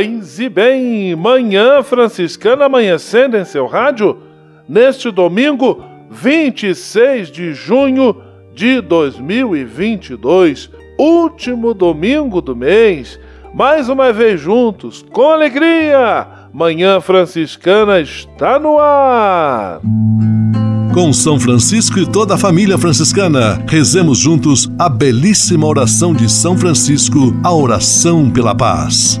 Paz 0.00 0.38
e 0.40 0.48
bem, 0.48 1.14
manhã 1.14 1.82
franciscana 1.82 2.64
amanhecendo 2.64 3.36
em 3.36 3.44
seu 3.44 3.66
rádio, 3.66 4.16
neste 4.66 5.10
domingo 5.10 5.84
26 6.10 7.30
de 7.30 7.52
junho 7.52 8.16
de 8.54 8.80
2022, 8.80 10.70
último 10.98 11.74
domingo 11.74 12.40
do 12.40 12.56
mês. 12.56 13.20
Mais 13.52 13.90
uma 13.90 14.10
vez 14.10 14.40
juntos, 14.40 15.04
com 15.12 15.28
alegria, 15.28 16.26
Manhã 16.50 16.98
Franciscana 16.98 18.00
está 18.00 18.58
no 18.58 18.78
ar 18.78 19.82
com 20.94 21.12
São 21.12 21.38
Francisco 21.38 22.00
e 22.00 22.06
toda 22.06 22.34
a 22.34 22.38
família 22.38 22.76
franciscana. 22.76 23.62
Rezemos 23.68 24.18
juntos 24.18 24.68
a 24.76 24.88
belíssima 24.88 25.64
oração 25.64 26.12
de 26.12 26.28
São 26.28 26.58
Francisco, 26.58 27.32
a 27.44 27.54
oração 27.54 28.28
pela 28.28 28.56
paz. 28.56 29.20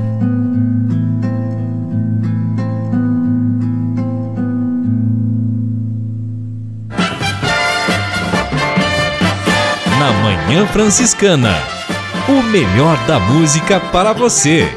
Na 10.01 10.11
Manhã 10.13 10.65
Franciscana. 10.65 11.53
O 12.27 12.41
melhor 12.41 12.97
da 13.05 13.19
música 13.19 13.79
para 13.79 14.13
você. 14.13 14.67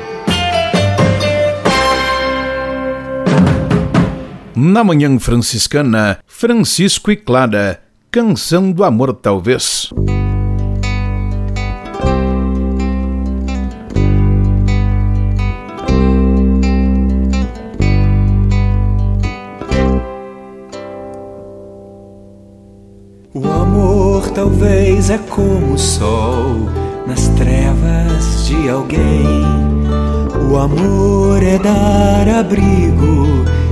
Na 4.54 4.84
Manhã 4.84 5.18
Franciscana, 5.18 6.18
Francisco 6.26 7.10
e 7.10 7.16
Clara, 7.16 7.80
Canção 8.10 8.70
do 8.70 8.84
Amor 8.84 9.14
Talvez. 9.14 9.88
Talvez 24.94 25.10
é 25.10 25.18
como 25.18 25.74
o 25.74 25.78
sol 25.78 26.68
nas 27.06 27.26
trevas 27.28 28.46
de 28.46 28.68
alguém. 28.68 29.42
O 30.48 30.56
amor 30.56 31.42
é 31.42 31.58
dar 31.58 32.28
abrigo 32.28 33.26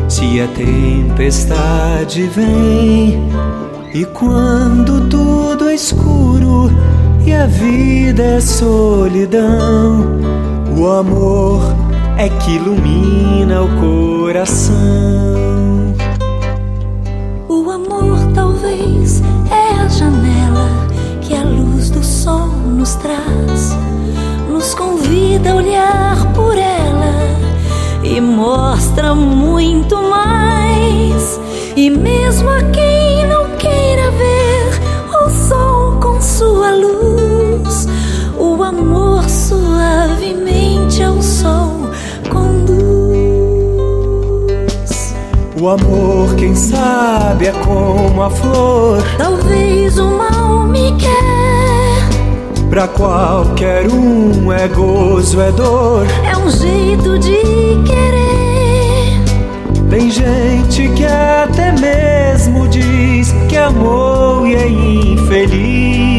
se 0.09 0.41
a 0.41 0.49
tempestade 0.49 2.25
vem 2.25 3.29
e 3.95 4.05
quando 4.07 5.09
tudo 5.09 5.69
é 5.69 5.75
escuro 5.75 6.71
e 7.25 7.33
a 7.33 7.47
vida 7.47 8.23
é 8.23 8.41
solidão, 8.41 10.19
o 10.77 10.89
amor 10.89 11.63
é 12.19 12.29
que 12.29 12.57
ilumina 12.57 13.63
o 13.63 13.69
coração. 13.81 14.75
O 17.49 17.71
amor 17.71 18.19
talvez 18.35 19.23
é 19.51 19.83
a 19.83 19.89
janela 19.89 20.82
nos 22.83 22.97
traz, 22.97 23.79
nos 24.51 24.75
convida 24.75 25.53
a 25.53 25.55
olhar 25.55 26.33
por 26.35 26.59
ela 26.59 27.15
e 28.03 28.21
mostra 28.21 29.15
muito 29.15 30.03
mais. 30.03 31.41
E 31.77 31.89
mesmo 31.89 32.51
a 32.51 32.61
quem 32.73 33.25
não 33.29 33.51
queira 33.57 34.11
ver 34.11 34.81
o 35.15 35.31
sol 35.31 36.01
com 36.01 36.21
sua 36.21 36.73
luz, 36.73 37.87
o 38.37 38.61
amor 38.65 39.31
suavemente 39.31 41.05
ao 41.05 41.23
sol 41.23 41.89
conduz. 42.33 42.75
O 45.61 45.69
amor, 45.69 46.35
quem 46.35 46.57
sabe, 46.57 47.47
é 47.47 47.53
como 47.53 48.25
a 48.25 48.31
flor. 48.31 49.01
Talvez 49.19 50.01
o 50.01 50.07
mal 50.11 50.67
me 50.67 50.91
quer. 50.97 51.52
Pra 52.73 52.89
qualquer 52.89 53.87
um 53.87 54.51
é 54.51 54.67
gozo, 54.67 55.39
é 55.43 55.53
dor. 55.53 56.07
É 56.25 56.35
um 56.39 56.51
jeito 56.51 57.19
de 57.19 57.37
querer. 57.85 59.21
Tem 59.91 60.11
gente 60.11 60.89
que 60.95 61.05
até 61.05 61.71
mesmo 61.73 62.67
diz 62.69 63.31
que 63.51 63.59
amou 63.59 64.47
e 64.47 64.55
é 64.55 64.67
infeliz. 64.67 66.12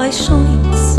Paixões 0.00 0.96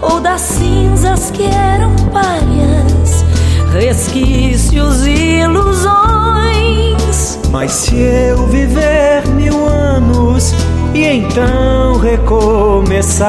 ou 0.00 0.18
das 0.18 0.40
cinzas 0.40 1.30
que 1.30 1.42
eram 1.42 1.94
párias, 2.10 3.22
resquícios 3.70 5.04
e 5.04 5.40
ilusões. 5.42 7.38
Mas 7.50 7.70
se 7.72 7.96
eu 7.96 8.46
viver 8.46 9.28
mil 9.36 9.68
anos 9.68 10.54
e 10.94 11.04
então 11.04 11.98
recomeçar, 11.98 13.28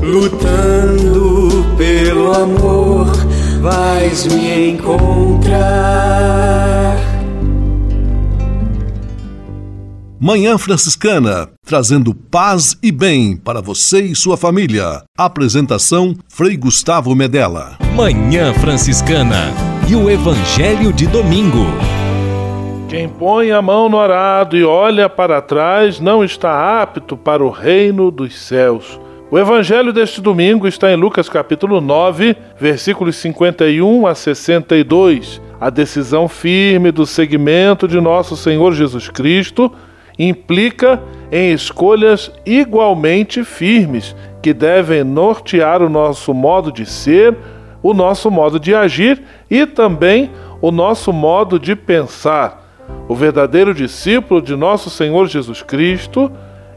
lutando 0.00 1.66
pelo 1.76 2.32
amor, 2.32 3.10
vais 3.60 4.24
me 4.26 4.70
encontrar. 4.70 5.98
Manhã 10.20 10.56
Franciscana, 10.58 11.48
trazendo 11.68 12.14
paz 12.14 12.78
e 12.82 12.90
bem 12.90 13.36
para 13.36 13.60
você 13.60 14.00
e 14.00 14.16
sua 14.16 14.38
família. 14.38 15.02
Apresentação 15.18 16.14
Frei 16.26 16.56
Gustavo 16.56 17.14
Medella. 17.14 17.76
Manhã 17.94 18.54
Franciscana 18.54 19.52
e 19.86 19.94
o 19.94 20.08
Evangelho 20.08 20.94
de 20.94 21.06
domingo. 21.06 21.66
Quem 22.88 23.06
põe 23.06 23.50
a 23.50 23.60
mão 23.60 23.86
no 23.86 23.98
arado 23.98 24.56
e 24.56 24.64
olha 24.64 25.10
para 25.10 25.42
trás 25.42 26.00
não 26.00 26.24
está 26.24 26.80
apto 26.80 27.18
para 27.18 27.44
o 27.44 27.50
reino 27.50 28.10
dos 28.10 28.34
céus. 28.34 28.98
O 29.30 29.38
evangelho 29.38 29.92
deste 29.92 30.22
domingo 30.22 30.66
está 30.66 30.90
em 30.90 30.96
Lucas 30.96 31.28
capítulo 31.28 31.82
9, 31.82 32.34
versículos 32.58 33.16
51 33.16 34.06
a 34.06 34.14
62. 34.14 35.38
A 35.60 35.68
decisão 35.68 36.28
firme 36.28 36.90
do 36.90 37.04
segmento 37.04 37.86
de 37.86 38.00
nosso 38.00 38.38
Senhor 38.38 38.72
Jesus 38.72 39.10
Cristo 39.10 39.70
implica 40.18 41.00
em 41.30 41.52
escolhas 41.52 42.32
igualmente 42.44 43.44
firmes 43.44 44.16
que 44.42 44.52
devem 44.52 45.04
nortear 45.04 45.82
o 45.82 45.88
nosso 45.88 46.32
modo 46.32 46.72
de 46.72 46.86
ser, 46.86 47.36
o 47.82 47.94
nosso 47.94 48.30
modo 48.30 48.58
de 48.58 48.74
agir 48.74 49.22
e 49.50 49.66
também 49.66 50.30
o 50.60 50.70
nosso 50.70 51.12
modo 51.12 51.58
de 51.58 51.76
pensar. 51.76 52.66
O 53.08 53.14
verdadeiro 53.14 53.74
discípulo 53.74 54.40
de 54.40 54.56
nosso 54.56 54.90
Senhor 54.90 55.26
Jesus 55.28 55.62
Cristo 55.62 56.30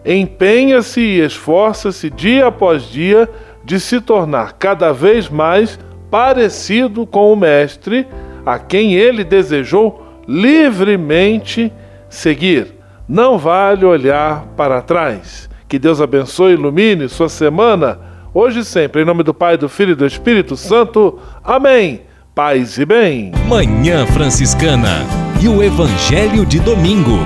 empenha-se 0.06 1.00
e 1.00 1.20
esforça-se 1.20 2.10
dia 2.10 2.48
após 2.48 2.84
dia 2.84 3.30
de 3.64 3.80
se 3.80 4.02
tornar 4.02 4.54
cada 4.54 4.92
vez 4.92 5.30
mais 5.30 5.80
parecido 6.10 7.06
com 7.06 7.32
o 7.32 7.36
Mestre, 7.36 8.08
a 8.46 8.60
quem 8.60 8.96
ele 8.96 9.24
desejou 9.24 10.04
livremente 10.28 11.72
seguir. 12.10 12.81
Não 13.12 13.38
vale 13.38 13.84
olhar 13.84 14.46
para 14.56 14.82
trás. 14.82 15.50
Que 15.68 15.78
Deus 15.78 16.00
abençoe 16.00 16.52
e 16.52 16.54
ilumine 16.54 17.10
sua 17.10 17.28
semana, 17.28 18.00
hoje 18.34 18.60
e 18.60 18.64
sempre, 18.64 19.02
em 19.02 19.06
nome 19.06 19.22
do 19.22 19.34
Pai, 19.34 19.58
do 19.58 19.68
Filho 19.68 19.92
e 19.92 19.96
do 19.96 20.06
Espírito 20.06 20.56
Santo. 20.56 21.20
Amém. 21.44 22.04
Paz 22.34 22.78
e 22.78 22.86
bem. 22.86 23.34
Manhã 23.50 24.06
Franciscana 24.06 25.06
e 25.44 25.50
o 25.50 25.62
Evangelho 25.62 26.46
de 26.46 26.62
Domingo. 26.62 27.20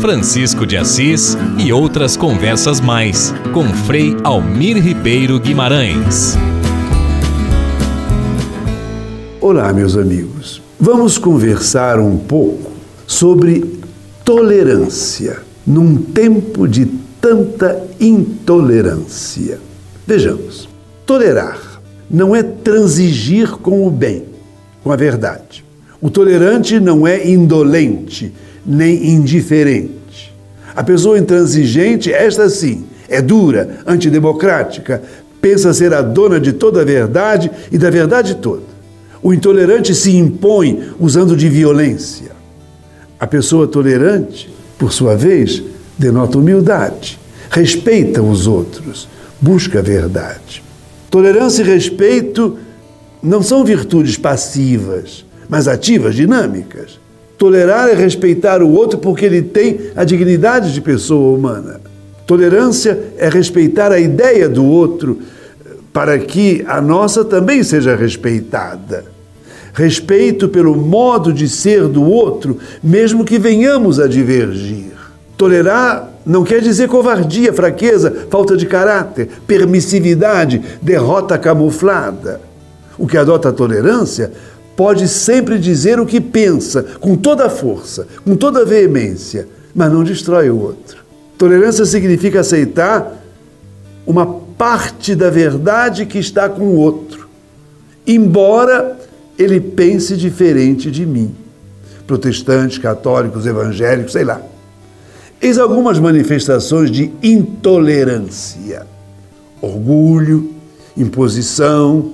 Francisco 0.00 0.66
de 0.66 0.76
Assis 0.76 1.38
e 1.56 1.72
outras 1.72 2.16
conversas 2.16 2.80
mais 2.80 3.32
com 3.52 3.68
Frei 3.68 4.16
Almir 4.24 4.82
Ribeiro 4.82 5.38
Guimarães. 5.38 6.36
Olá, 9.40 9.72
meus 9.72 9.96
amigos. 9.96 10.60
Vamos 10.80 11.18
conversar 11.18 12.00
um 12.00 12.18
pouco 12.18 12.73
sobre 13.14 13.80
tolerância 14.24 15.38
num 15.64 15.96
tempo 15.96 16.66
de 16.66 16.84
tanta 17.20 17.80
intolerância. 18.00 19.60
Vejamos, 20.04 20.68
tolerar 21.06 21.80
não 22.10 22.34
é 22.34 22.42
transigir 22.42 23.52
com 23.52 23.86
o 23.86 23.90
bem, 23.90 24.24
com 24.82 24.90
a 24.90 24.96
verdade. 24.96 25.64
O 26.00 26.10
tolerante 26.10 26.80
não 26.80 27.06
é 27.06 27.24
indolente 27.28 28.32
nem 28.66 29.10
indiferente. 29.10 30.34
A 30.74 30.82
pessoa 30.82 31.16
intransigente, 31.16 32.12
esta 32.12 32.48
sim, 32.50 32.84
é 33.08 33.22
dura, 33.22 33.78
antidemocrática, 33.86 35.00
pensa 35.40 35.72
ser 35.72 35.94
a 35.94 36.02
dona 36.02 36.40
de 36.40 36.52
toda 36.52 36.80
a 36.80 36.84
verdade 36.84 37.48
e 37.70 37.78
da 37.78 37.90
verdade 37.90 38.34
toda. 38.34 38.74
O 39.22 39.32
intolerante 39.32 39.94
se 39.94 40.16
impõe 40.16 40.82
usando 40.98 41.36
de 41.36 41.48
violência. 41.48 42.33
A 43.24 43.26
pessoa 43.26 43.66
tolerante 43.66 44.52
por 44.78 44.92
sua 44.92 45.16
vez, 45.16 45.62
denota 45.96 46.36
humildade, 46.36 47.18
respeita 47.48 48.22
os 48.22 48.46
outros, 48.46 49.08
busca 49.40 49.78
a 49.78 49.82
verdade. 49.82 50.62
Tolerância 51.10 51.62
e 51.62 51.64
respeito 51.64 52.58
não 53.22 53.42
são 53.42 53.64
virtudes 53.64 54.18
passivas, 54.18 55.24
mas 55.48 55.66
ativas, 55.66 56.14
dinâmicas. 56.14 57.00
Tolerar 57.38 57.88
é 57.88 57.94
respeitar 57.94 58.62
o 58.62 58.70
outro 58.70 58.98
porque 58.98 59.24
ele 59.24 59.40
tem 59.40 59.80
a 59.96 60.04
dignidade 60.04 60.74
de 60.74 60.82
pessoa 60.82 61.34
humana. 61.34 61.80
Tolerância 62.26 63.04
é 63.16 63.30
respeitar 63.30 63.90
a 63.90 63.98
ideia 63.98 64.50
do 64.50 64.66
outro 64.66 65.18
para 65.94 66.18
que 66.18 66.62
a 66.68 66.78
nossa 66.78 67.24
também 67.24 67.62
seja 67.62 67.96
respeitada 67.96 69.13
respeito 69.74 70.48
pelo 70.48 70.76
modo 70.76 71.32
de 71.32 71.48
ser 71.48 71.88
do 71.88 72.04
outro, 72.04 72.58
mesmo 72.82 73.24
que 73.24 73.38
venhamos 73.38 73.98
a 73.98 74.06
divergir. 74.06 74.92
Tolerar 75.36 76.10
não 76.24 76.44
quer 76.44 76.62
dizer 76.62 76.88
covardia, 76.88 77.52
fraqueza, 77.52 78.28
falta 78.30 78.56
de 78.56 78.66
caráter, 78.66 79.28
permissividade, 79.46 80.62
derrota 80.80 81.36
camuflada. 81.36 82.40
O 82.96 83.08
que 83.08 83.18
adota 83.18 83.48
a 83.48 83.52
tolerância 83.52 84.32
pode 84.76 85.08
sempre 85.08 85.58
dizer 85.58 85.98
o 85.98 86.06
que 86.06 86.20
pensa, 86.20 86.84
com 87.00 87.16
toda 87.16 87.46
a 87.46 87.50
força, 87.50 88.06
com 88.24 88.36
toda 88.36 88.60
a 88.60 88.64
veemência, 88.64 89.48
mas 89.74 89.92
não 89.92 90.04
destrói 90.04 90.50
o 90.50 90.60
outro. 90.60 91.02
Tolerância 91.36 91.84
significa 91.84 92.40
aceitar 92.40 93.22
uma 94.06 94.24
parte 94.56 95.16
da 95.16 95.30
verdade 95.30 96.06
que 96.06 96.18
está 96.18 96.48
com 96.48 96.62
o 96.62 96.76
outro, 96.76 97.28
embora 98.06 99.03
ele 99.38 99.60
pense 99.60 100.16
diferente 100.16 100.90
de 100.90 101.04
mim. 101.04 101.34
Protestantes, 102.06 102.78
católicos, 102.78 103.46
evangélicos, 103.46 104.12
sei 104.12 104.24
lá. 104.24 104.40
Eis 105.40 105.58
algumas 105.58 105.98
manifestações 105.98 106.90
de 106.90 107.10
intolerância: 107.22 108.86
orgulho, 109.60 110.52
imposição, 110.96 112.12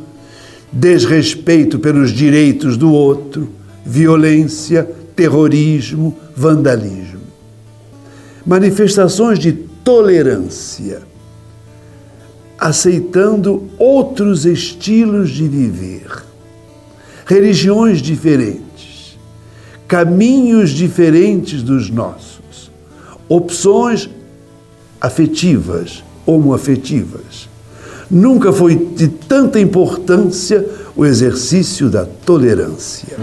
desrespeito 0.73 1.79
pelos 1.79 2.11
direitos 2.11 2.77
do 2.77 2.93
outro, 2.93 3.49
violência, 3.85 4.89
terrorismo, 5.15 6.17
vandalismo. 6.35 7.21
Manifestações 8.47 9.39
de 9.39 9.53
tolerância, 9.53 11.03
aceitando 12.59 13.69
outros 13.79 14.47
estilos 14.47 15.31
de 15.31 15.47
viver 15.47 16.30
religiões 17.31 18.03
diferentes, 18.03 19.17
caminhos 19.87 20.71
diferentes 20.71 21.63
dos 21.63 21.89
nossos, 21.89 22.73
opções 23.29 24.11
afetivas, 25.01 26.03
homoafetivas. 26.27 27.49
Nunca 28.11 28.53
foi 28.53 28.75
de 28.75 29.07
tanta 29.07 29.61
importância 29.61 30.69
o 30.97 31.07
exercício 31.07 31.89
da 31.89 32.05
tolerância. 32.05 33.17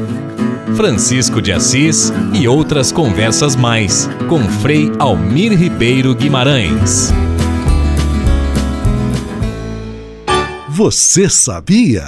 Francisco 0.78 1.42
de 1.42 1.52
Assis 1.52 2.14
e 2.34 2.48
outras 2.48 2.94
conversas 2.94 3.58
mais 3.58 4.10
com 4.30 4.42
Frei 4.62 4.90
Almir 5.00 5.52
Ribeiro 5.52 6.16
Guimarães. 6.16 7.12
Você 10.70 11.30
sabia? 11.30 12.08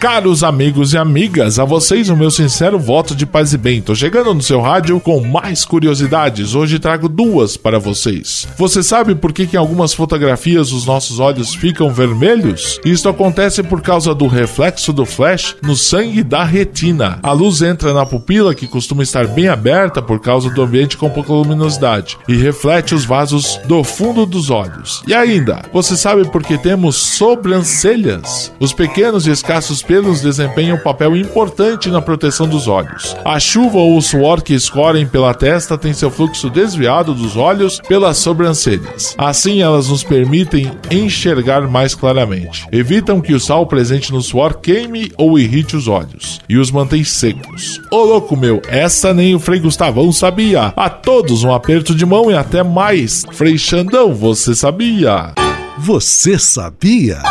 Caros 0.00 0.44
amigos 0.44 0.92
e 0.92 0.96
amigas, 0.96 1.58
a 1.58 1.64
vocês 1.64 2.08
o 2.08 2.16
meu 2.16 2.30
sincero 2.30 2.78
voto 2.78 3.16
de 3.16 3.26
paz 3.26 3.52
e 3.52 3.58
bem. 3.58 3.82
Tô 3.82 3.96
chegando 3.96 4.32
no 4.32 4.40
seu 4.40 4.60
rádio 4.60 5.00
com 5.00 5.20
mais 5.20 5.64
curiosidades. 5.64 6.54
Hoje 6.54 6.78
trago 6.78 7.08
duas 7.08 7.56
para 7.56 7.80
vocês. 7.80 8.46
Você 8.56 8.80
sabe 8.80 9.16
por 9.16 9.32
que, 9.32 9.44
que 9.44 9.56
em 9.56 9.58
algumas 9.58 9.92
fotografias 9.92 10.70
os 10.70 10.86
nossos 10.86 11.18
olhos 11.18 11.52
ficam 11.52 11.92
vermelhos? 11.92 12.78
Isto 12.84 13.08
acontece 13.08 13.60
por 13.60 13.82
causa 13.82 14.14
do 14.14 14.28
reflexo 14.28 14.92
do 14.92 15.04
flash 15.04 15.56
no 15.60 15.74
sangue 15.74 16.22
da 16.22 16.44
retina. 16.44 17.18
A 17.20 17.32
luz 17.32 17.60
entra 17.60 17.92
na 17.92 18.06
pupila, 18.06 18.54
que 18.54 18.68
costuma 18.68 19.02
estar 19.02 19.26
bem 19.26 19.48
aberta 19.48 20.00
por 20.00 20.20
causa 20.20 20.48
do 20.48 20.62
ambiente 20.62 20.96
com 20.96 21.10
pouca 21.10 21.32
luminosidade, 21.32 22.16
e 22.28 22.36
reflete 22.36 22.94
os 22.94 23.04
vasos 23.04 23.58
do 23.66 23.82
fundo 23.82 24.24
dos 24.24 24.48
olhos. 24.48 25.02
E 25.08 25.12
ainda, 25.12 25.62
você 25.72 25.96
sabe 25.96 26.24
por 26.30 26.44
que 26.44 26.56
temos 26.56 26.94
sobrancelhas? 26.94 28.52
Os 28.60 28.72
pequenos 28.72 29.26
e 29.26 29.32
escassos 29.32 29.87
pelos 29.88 30.20
desempenham 30.20 30.76
um 30.76 30.80
papel 30.80 31.16
importante 31.16 31.88
na 31.88 32.02
proteção 32.02 32.46
dos 32.46 32.68
olhos. 32.68 33.16
A 33.24 33.40
chuva 33.40 33.78
ou 33.78 33.96
o 33.96 34.02
suor 34.02 34.42
que 34.42 34.52
escorrem 34.52 35.06
pela 35.06 35.32
testa 35.32 35.78
tem 35.78 35.94
seu 35.94 36.10
fluxo 36.10 36.50
desviado 36.50 37.14
dos 37.14 37.36
olhos 37.36 37.80
pelas 37.88 38.18
sobrancelhas. 38.18 39.14
Assim, 39.16 39.62
elas 39.62 39.88
nos 39.88 40.04
permitem 40.04 40.70
enxergar 40.90 41.62
mais 41.62 41.94
claramente. 41.94 42.66
Evitam 42.70 43.22
que 43.22 43.32
o 43.32 43.40
sal 43.40 43.66
presente 43.66 44.12
no 44.12 44.20
suor 44.20 44.58
queime 44.60 45.10
ou 45.16 45.38
irrite 45.38 45.74
os 45.74 45.88
olhos 45.88 46.38
e 46.46 46.58
os 46.58 46.70
mantém 46.70 47.02
secos. 47.02 47.80
Ô 47.90 48.04
louco 48.04 48.36
meu, 48.36 48.60
essa 48.68 49.14
nem 49.14 49.34
o 49.34 49.40
Frei 49.40 49.58
Gustavão 49.58 50.12
sabia. 50.12 50.74
A 50.76 50.90
todos 50.90 51.42
um 51.44 51.52
aperto 51.52 51.94
de 51.94 52.04
mão 52.04 52.30
e 52.30 52.34
até 52.34 52.62
mais. 52.62 53.24
Frei 53.32 53.56
Xandão, 53.56 54.14
você 54.14 54.54
sabia? 54.54 55.32
Você 55.78 56.38
sabia? 56.38 57.22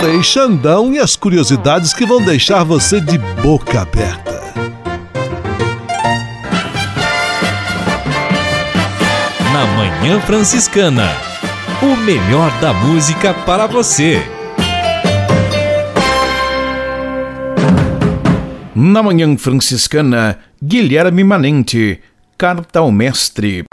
Frei 0.00 0.22
Xandão 0.22 0.94
e 0.94 1.00
as 1.00 1.16
curiosidades 1.16 1.92
que 1.92 2.06
vão 2.06 2.22
deixar 2.22 2.62
você 2.62 3.00
de 3.00 3.18
boca 3.42 3.80
aberta. 3.80 4.40
Na 9.52 9.66
Manhã 9.76 10.20
Franciscana, 10.20 11.08
o 11.82 11.96
melhor 11.96 12.48
da 12.60 12.72
música 12.72 13.34
para 13.34 13.66
você. 13.66 14.22
Na 18.76 19.02
Manhã 19.02 19.36
Franciscana, 19.36 20.38
Guilherme 20.62 21.24
Manente, 21.24 22.00
Carta 22.38 22.78
ao 22.78 22.92
Mestre. 22.92 23.64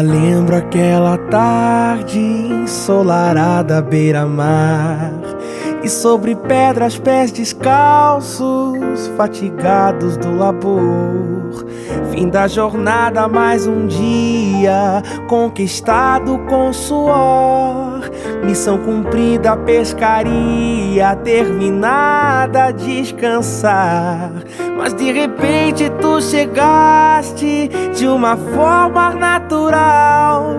Lembro 0.00 0.56
aquela 0.56 1.18
tarde 1.18 2.18
ensolarada 2.18 3.82
beira-mar 3.82 5.12
E 5.82 5.88
sobre 5.88 6.34
pedras 6.34 6.98
pés 6.98 7.30
descalços, 7.30 9.08
fatigados 9.16 10.16
do 10.16 10.34
labor 10.36 11.39
Fim 12.10 12.28
da 12.28 12.46
jornada 12.46 13.28
mais 13.28 13.66
um 13.66 13.86
dia, 13.86 15.02
conquistado 15.28 16.38
com 16.48 16.72
suor 16.72 18.10
Missão 18.44 18.78
cumprida, 18.78 19.56
pescaria 19.56 21.14
terminada, 21.16 22.70
descansar 22.72 24.32
mas 24.80 24.94
de 24.94 25.12
repente 25.12 25.90
tu 26.00 26.22
chegaste 26.22 27.68
de 27.94 28.06
uma 28.06 28.34
forma 28.34 29.10
natural. 29.10 30.56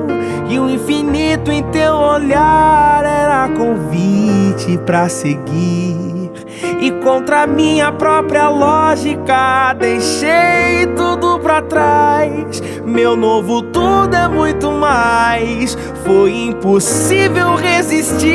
E 0.48 0.60
o 0.60 0.70
infinito 0.70 1.52
em 1.52 1.64
teu 1.72 1.96
olhar 1.96 3.04
era 3.04 3.50
convite 3.50 4.78
para 4.86 5.10
seguir. 5.10 6.21
E 6.80 6.92
contra 7.04 7.46
minha 7.46 7.92
própria 7.92 8.50
lógica, 8.50 9.74
deixei 9.74 10.88
tudo 10.96 11.40
para 11.40 11.62
trás. 11.62 12.62
Meu 12.86 13.16
novo 13.16 13.62
tudo 13.62 14.16
é 14.16 14.28
muito 14.28 14.72
mais. 14.72 15.78
Foi 16.04 16.32
impossível 16.34 17.56
resistir. 17.56 18.32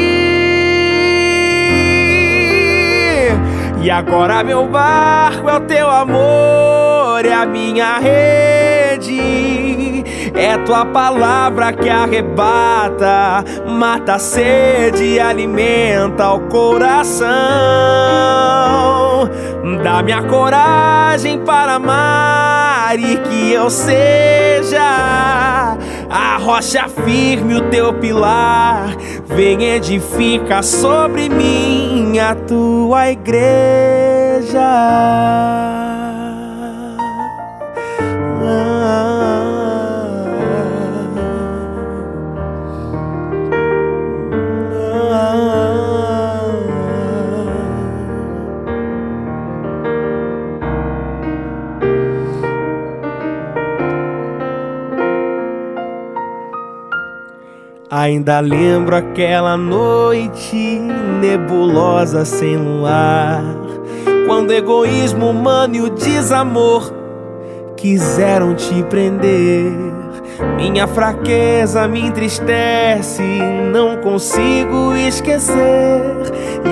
E 3.83 3.91
agora 3.91 4.43
meu 4.43 4.67
barco 4.67 5.49
é 5.49 5.57
o 5.57 5.61
teu 5.61 5.89
amor, 5.89 7.25
é 7.25 7.33
a 7.33 7.47
minha 7.47 7.99
rede. 7.99 9.66
É 10.37 10.59
tua 10.59 10.85
palavra 10.85 11.73
que 11.73 11.89
arrebata, 11.89 13.43
mata 13.67 14.17
a 14.17 14.19
sede, 14.19 15.19
alimenta 15.19 16.35
o 16.35 16.41
coração. 16.49 17.27
Dá-me 19.83 20.13
a 20.13 20.23
coragem 20.23 21.41
para 21.41 21.77
amar 21.77 22.99
e 22.99 23.17
que 23.17 23.53
eu 23.53 23.71
seja 23.71 25.79
a 26.11 26.37
rocha 26.37 26.87
firme, 26.89 27.55
o 27.55 27.71
teu 27.71 27.95
pilar. 27.95 28.95
Vem 29.25 29.65
edifica 29.65 30.63
sobre 30.63 31.31
mim 31.31 32.19
a 32.19 32.35
tua 32.35 33.11
igreja. 33.11 34.61
Ainda 58.07 58.39
lembro 58.39 58.95
aquela 58.95 59.57
noite 59.57 60.79
nebulosa 61.21 62.25
sem 62.25 62.57
luar, 62.57 63.43
quando 64.29 64.53
egoísmo 64.53 65.31
humano 65.31 65.75
e 65.75 65.81
o 65.81 65.91
desamor 65.91 66.95
quiseram 67.77 68.55
te 68.55 68.81
prender. 68.85 69.73
Minha 70.57 70.87
fraqueza 70.87 71.89
me 71.89 72.07
entristece, 72.07 73.25
não 73.73 73.97
consigo 73.97 74.95
esquecer. 74.95 75.57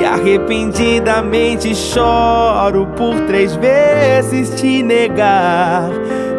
E 0.00 0.04
arrependidamente 0.04 1.74
choro 1.74 2.86
por 2.96 3.18
três 3.26 3.56
vezes 3.56 4.50
te 4.50 4.84
negar. 4.84 5.90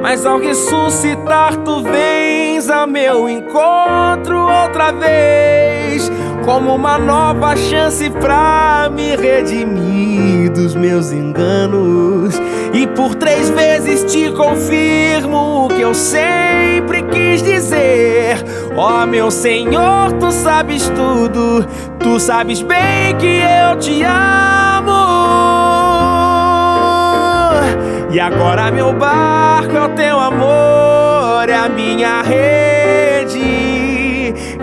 Mas 0.06 0.24
ao 0.24 0.38
ressuscitar, 0.38 1.58
tu 1.64 1.82
vens 1.82 2.70
a 2.70 2.86
meu 2.86 3.28
encontro 3.28 4.38
outra 4.38 4.92
vez, 4.92 6.12
como 6.46 6.76
uma 6.76 7.00
nova 7.00 7.56
chance 7.56 8.08
pra 8.12 8.88
me 8.94 9.16
redimir 9.16 10.52
dos 10.52 10.76
meus 10.76 11.12
enganos. 11.12 12.36
E 12.72 12.86
por 12.86 13.16
três 13.16 13.50
vezes 13.50 14.04
te 14.04 14.32
confirmo 14.32 15.66
o 15.66 15.70
que 15.70 15.82
eu 15.82 15.96
sempre 15.96 17.02
quis 17.02 17.42
dizer. 17.42 18.46
Ó 18.78 19.02
oh, 19.02 19.08
meu 19.08 19.32
Senhor, 19.32 20.12
tu 20.20 20.32
sabes 20.32 20.88
tudo, 20.90 21.66
tu 21.98 22.20
sabes 22.20 22.62
bem 22.62 23.18
que 23.18 23.40
eu 23.42 23.80
te 23.80 24.04
amo. 24.04 24.65
E 28.16 28.20
agora 28.20 28.72
meu 28.72 28.94
barco 28.94 29.76
é 29.76 29.82
o 29.82 29.90
teu 29.90 30.18
amor, 30.18 31.50
é 31.50 31.58
a 31.58 31.68
minha 31.68 32.22
rede. 32.22 33.44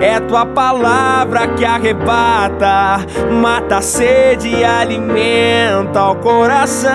É 0.00 0.18
tua 0.20 0.46
palavra 0.46 1.48
que 1.48 1.62
arrebata, 1.62 3.04
mata 3.30 3.76
a 3.76 3.82
sede 3.82 4.48
e 4.48 4.64
alimenta 4.64 6.02
o 6.02 6.14
coração. 6.14 6.92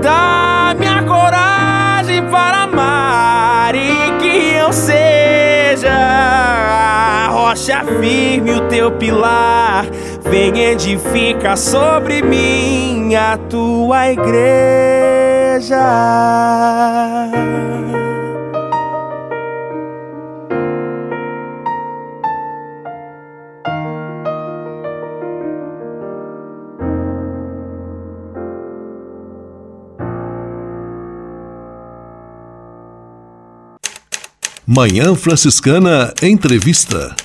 Dá-me 0.00 0.86
a 0.86 1.02
coragem 1.02 2.26
para 2.30 2.62
amar 2.62 3.74
e 3.74 4.12
que 4.18 4.54
eu 4.54 4.72
seja 4.72 5.92
a 5.92 7.28
rocha 7.30 7.84
firme, 7.84 8.52
o 8.52 8.62
teu 8.62 8.90
pilar 8.92 9.84
Vem 10.22 10.60
edifica 10.60 11.56
sobre 11.56 12.22
mim 12.22 13.14
a 13.14 13.36
tua 13.36 14.10
igreja. 14.10 15.80
Manhã 34.66 35.16
Franciscana 35.16 36.14
Entrevista. 36.22 37.16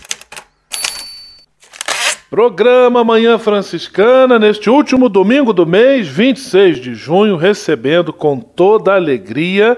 Programa 2.35 3.01
Manhã 3.01 3.37
Franciscana, 3.37 4.37
neste 4.37 4.69
último 4.69 5.07
domingo 5.07 5.53
do 5.53 5.65
mês, 5.65 6.05
26 6.09 6.81
de 6.81 6.93
junho, 6.93 7.37
recebendo 7.37 8.11
com 8.11 8.41
toda 8.41 8.93
alegria 8.93 9.77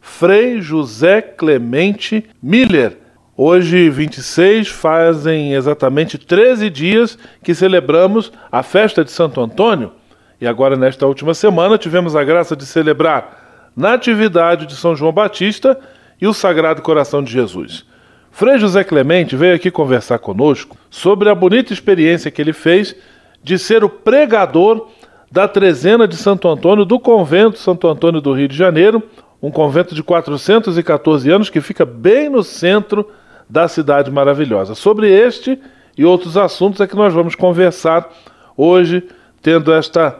Frei 0.00 0.62
José 0.62 1.20
Clemente 1.20 2.24
Miller. 2.42 2.96
Hoje, 3.36 3.90
26, 3.90 4.68
fazem 4.68 5.52
exatamente 5.52 6.16
13 6.16 6.70
dias 6.70 7.18
que 7.42 7.54
celebramos 7.54 8.32
a 8.50 8.62
festa 8.62 9.04
de 9.04 9.10
Santo 9.10 9.38
Antônio. 9.42 9.92
E 10.40 10.46
agora, 10.46 10.76
nesta 10.76 11.06
última 11.06 11.34
semana, 11.34 11.76
tivemos 11.76 12.16
a 12.16 12.24
graça 12.24 12.56
de 12.56 12.64
celebrar 12.64 13.72
Natividade 13.76 14.64
de 14.64 14.74
São 14.74 14.96
João 14.96 15.12
Batista 15.12 15.78
e 16.18 16.26
o 16.26 16.32
Sagrado 16.32 16.80
Coração 16.80 17.22
de 17.22 17.30
Jesus. 17.30 17.84
Frei 18.34 18.58
José 18.58 18.82
Clemente 18.82 19.36
veio 19.36 19.54
aqui 19.54 19.70
conversar 19.70 20.18
conosco 20.18 20.76
sobre 20.90 21.28
a 21.28 21.34
bonita 21.36 21.72
experiência 21.72 22.32
que 22.32 22.42
ele 22.42 22.52
fez 22.52 22.96
de 23.44 23.56
ser 23.56 23.84
o 23.84 23.88
pregador 23.88 24.88
da 25.30 25.46
trezena 25.46 26.08
de 26.08 26.16
Santo 26.16 26.48
Antônio 26.48 26.84
do 26.84 26.98
convento 26.98 27.60
Santo 27.60 27.86
Antônio 27.86 28.20
do 28.20 28.32
Rio 28.32 28.48
de 28.48 28.56
Janeiro, 28.56 29.00
um 29.40 29.52
convento 29.52 29.94
de 29.94 30.02
414 30.02 31.30
anos 31.30 31.48
que 31.48 31.60
fica 31.60 31.86
bem 31.86 32.28
no 32.28 32.42
centro 32.42 33.08
da 33.48 33.68
cidade 33.68 34.10
maravilhosa. 34.10 34.74
Sobre 34.74 35.08
este 35.08 35.56
e 35.96 36.04
outros 36.04 36.36
assuntos 36.36 36.80
é 36.80 36.88
que 36.88 36.96
nós 36.96 37.14
vamos 37.14 37.36
conversar 37.36 38.10
hoje, 38.56 39.06
tendo 39.42 39.72
esta 39.72 40.18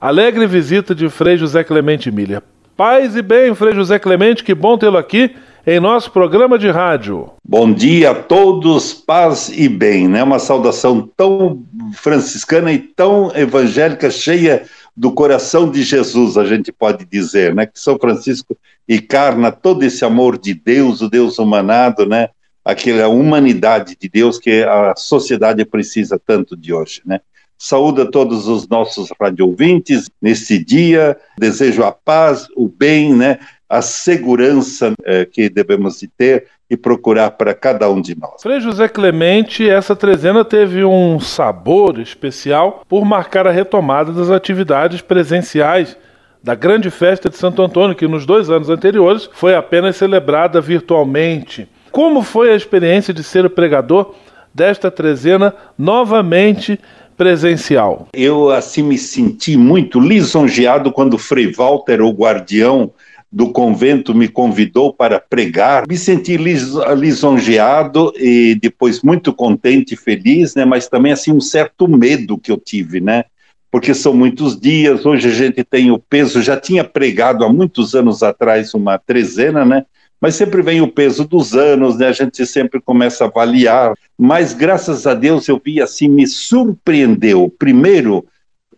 alegre 0.00 0.48
visita 0.48 0.96
de 0.96 1.08
Frei 1.08 1.36
José 1.36 1.62
Clemente 1.62 2.10
Miller. 2.10 2.42
Paz 2.76 3.14
e 3.14 3.22
bem, 3.22 3.54
Frei 3.54 3.72
José 3.72 4.00
Clemente, 4.00 4.42
que 4.42 4.52
bom 4.52 4.76
tê-lo 4.76 4.98
aqui 4.98 5.36
em 5.66 5.80
nosso 5.80 6.12
programa 6.12 6.56
de 6.56 6.70
rádio. 6.70 7.28
Bom 7.44 7.72
dia 7.72 8.12
a 8.12 8.14
todos, 8.14 8.94
paz 8.94 9.48
e 9.48 9.68
bem, 9.68 10.06
né? 10.06 10.22
Uma 10.22 10.38
saudação 10.38 11.10
tão 11.16 11.64
franciscana 11.92 12.72
e 12.72 12.78
tão 12.78 13.34
evangélica, 13.34 14.08
cheia 14.08 14.64
do 14.96 15.10
coração 15.10 15.68
de 15.68 15.82
Jesus, 15.82 16.38
a 16.38 16.44
gente 16.44 16.70
pode 16.70 17.04
dizer, 17.04 17.52
né? 17.52 17.66
Que 17.66 17.80
São 17.80 17.98
Francisco 17.98 18.56
encarna 18.88 19.50
todo 19.50 19.82
esse 19.82 20.04
amor 20.04 20.38
de 20.38 20.54
Deus, 20.54 21.02
o 21.02 21.10
Deus 21.10 21.36
humanado, 21.36 22.06
né? 22.06 22.28
Aquela 22.64 23.08
humanidade 23.08 23.96
de 24.00 24.08
Deus 24.08 24.38
que 24.38 24.62
a 24.62 24.94
sociedade 24.96 25.64
precisa 25.64 26.16
tanto 26.24 26.56
de 26.56 26.72
hoje, 26.72 27.02
né? 27.04 27.20
Saúdo 27.58 28.02
a 28.02 28.06
todos 28.06 28.46
os 28.46 28.68
nossos 28.68 29.08
radiovintes 29.20 30.10
neste 30.22 30.62
dia, 30.62 31.16
desejo 31.38 31.82
a 31.82 31.90
paz, 31.90 32.46
o 32.54 32.68
bem, 32.68 33.14
né? 33.14 33.40
A 33.68 33.82
segurança 33.82 34.92
eh, 35.04 35.24
que 35.24 35.48
devemos 35.48 35.98
de 35.98 36.08
ter 36.08 36.46
e 36.68 36.76
procurar 36.76 37.32
para 37.32 37.54
cada 37.54 37.88
um 37.88 38.00
de 38.00 38.18
nós. 38.18 38.42
Frei 38.42 38.60
José 38.60 38.88
Clemente, 38.88 39.68
essa 39.68 39.94
trezena 39.94 40.44
teve 40.44 40.84
um 40.84 41.20
sabor 41.20 42.00
especial 42.00 42.82
por 42.88 43.04
marcar 43.04 43.46
a 43.46 43.52
retomada 43.52 44.12
das 44.12 44.30
atividades 44.30 45.00
presenciais 45.00 45.96
da 46.42 46.54
grande 46.54 46.90
festa 46.90 47.28
de 47.28 47.36
Santo 47.36 47.62
Antônio, 47.62 47.96
que 47.96 48.06
nos 48.06 48.24
dois 48.24 48.50
anos 48.50 48.68
anteriores 48.68 49.28
foi 49.32 49.54
apenas 49.54 49.96
celebrada 49.96 50.60
virtualmente. 50.60 51.68
Como 51.90 52.22
foi 52.22 52.52
a 52.52 52.56
experiência 52.56 53.12
de 53.14 53.24
ser 53.24 53.44
o 53.44 53.50
pregador 53.50 54.14
desta 54.52 54.90
trezena 54.90 55.54
novamente 55.78 56.78
presencial? 57.16 58.08
Eu 58.12 58.50
assim 58.50 58.82
me 58.82 58.98
senti 58.98 59.56
muito 59.56 59.98
lisonjeado 59.98 60.92
quando 60.92 61.18
Frei 61.18 61.50
Walter, 61.52 62.02
o 62.02 62.10
guardião 62.10 62.92
do 63.36 63.52
convento 63.52 64.14
me 64.14 64.28
convidou 64.28 64.94
para 64.94 65.20
pregar. 65.20 65.86
Me 65.86 65.98
senti 65.98 66.38
lis 66.38 66.72
lisonjeado 66.96 68.10
e 68.16 68.54
depois 68.54 69.02
muito 69.02 69.30
contente 69.30 69.92
e 69.92 69.96
feliz, 69.96 70.54
né? 70.54 70.64
Mas 70.64 70.88
também 70.88 71.12
assim 71.12 71.32
um 71.32 71.40
certo 71.40 71.86
medo 71.86 72.38
que 72.38 72.50
eu 72.50 72.56
tive, 72.56 72.98
né? 72.98 73.24
Porque 73.70 73.92
são 73.92 74.14
muitos 74.14 74.58
dias, 74.58 75.04
hoje 75.04 75.28
a 75.28 75.32
gente 75.32 75.62
tem 75.62 75.90
o 75.90 75.98
peso, 75.98 76.40
já 76.40 76.58
tinha 76.58 76.82
pregado 76.82 77.44
há 77.44 77.52
muitos 77.52 77.94
anos 77.94 78.22
atrás 78.22 78.72
uma 78.72 78.96
trezena, 78.96 79.66
né? 79.66 79.84
Mas 80.18 80.34
sempre 80.34 80.62
vem 80.62 80.80
o 80.80 80.90
peso 80.90 81.28
dos 81.28 81.54
anos, 81.54 81.98
né? 81.98 82.06
A 82.08 82.12
gente 82.12 82.46
sempre 82.46 82.80
começa 82.80 83.24
a 83.24 83.28
avaliar. 83.28 83.92
Mas 84.16 84.54
graças 84.54 85.06
a 85.06 85.12
Deus 85.12 85.46
eu 85.46 85.60
vi 85.62 85.82
assim, 85.82 86.08
me 86.08 86.26
surpreendeu. 86.26 87.52
Primeiro, 87.58 88.24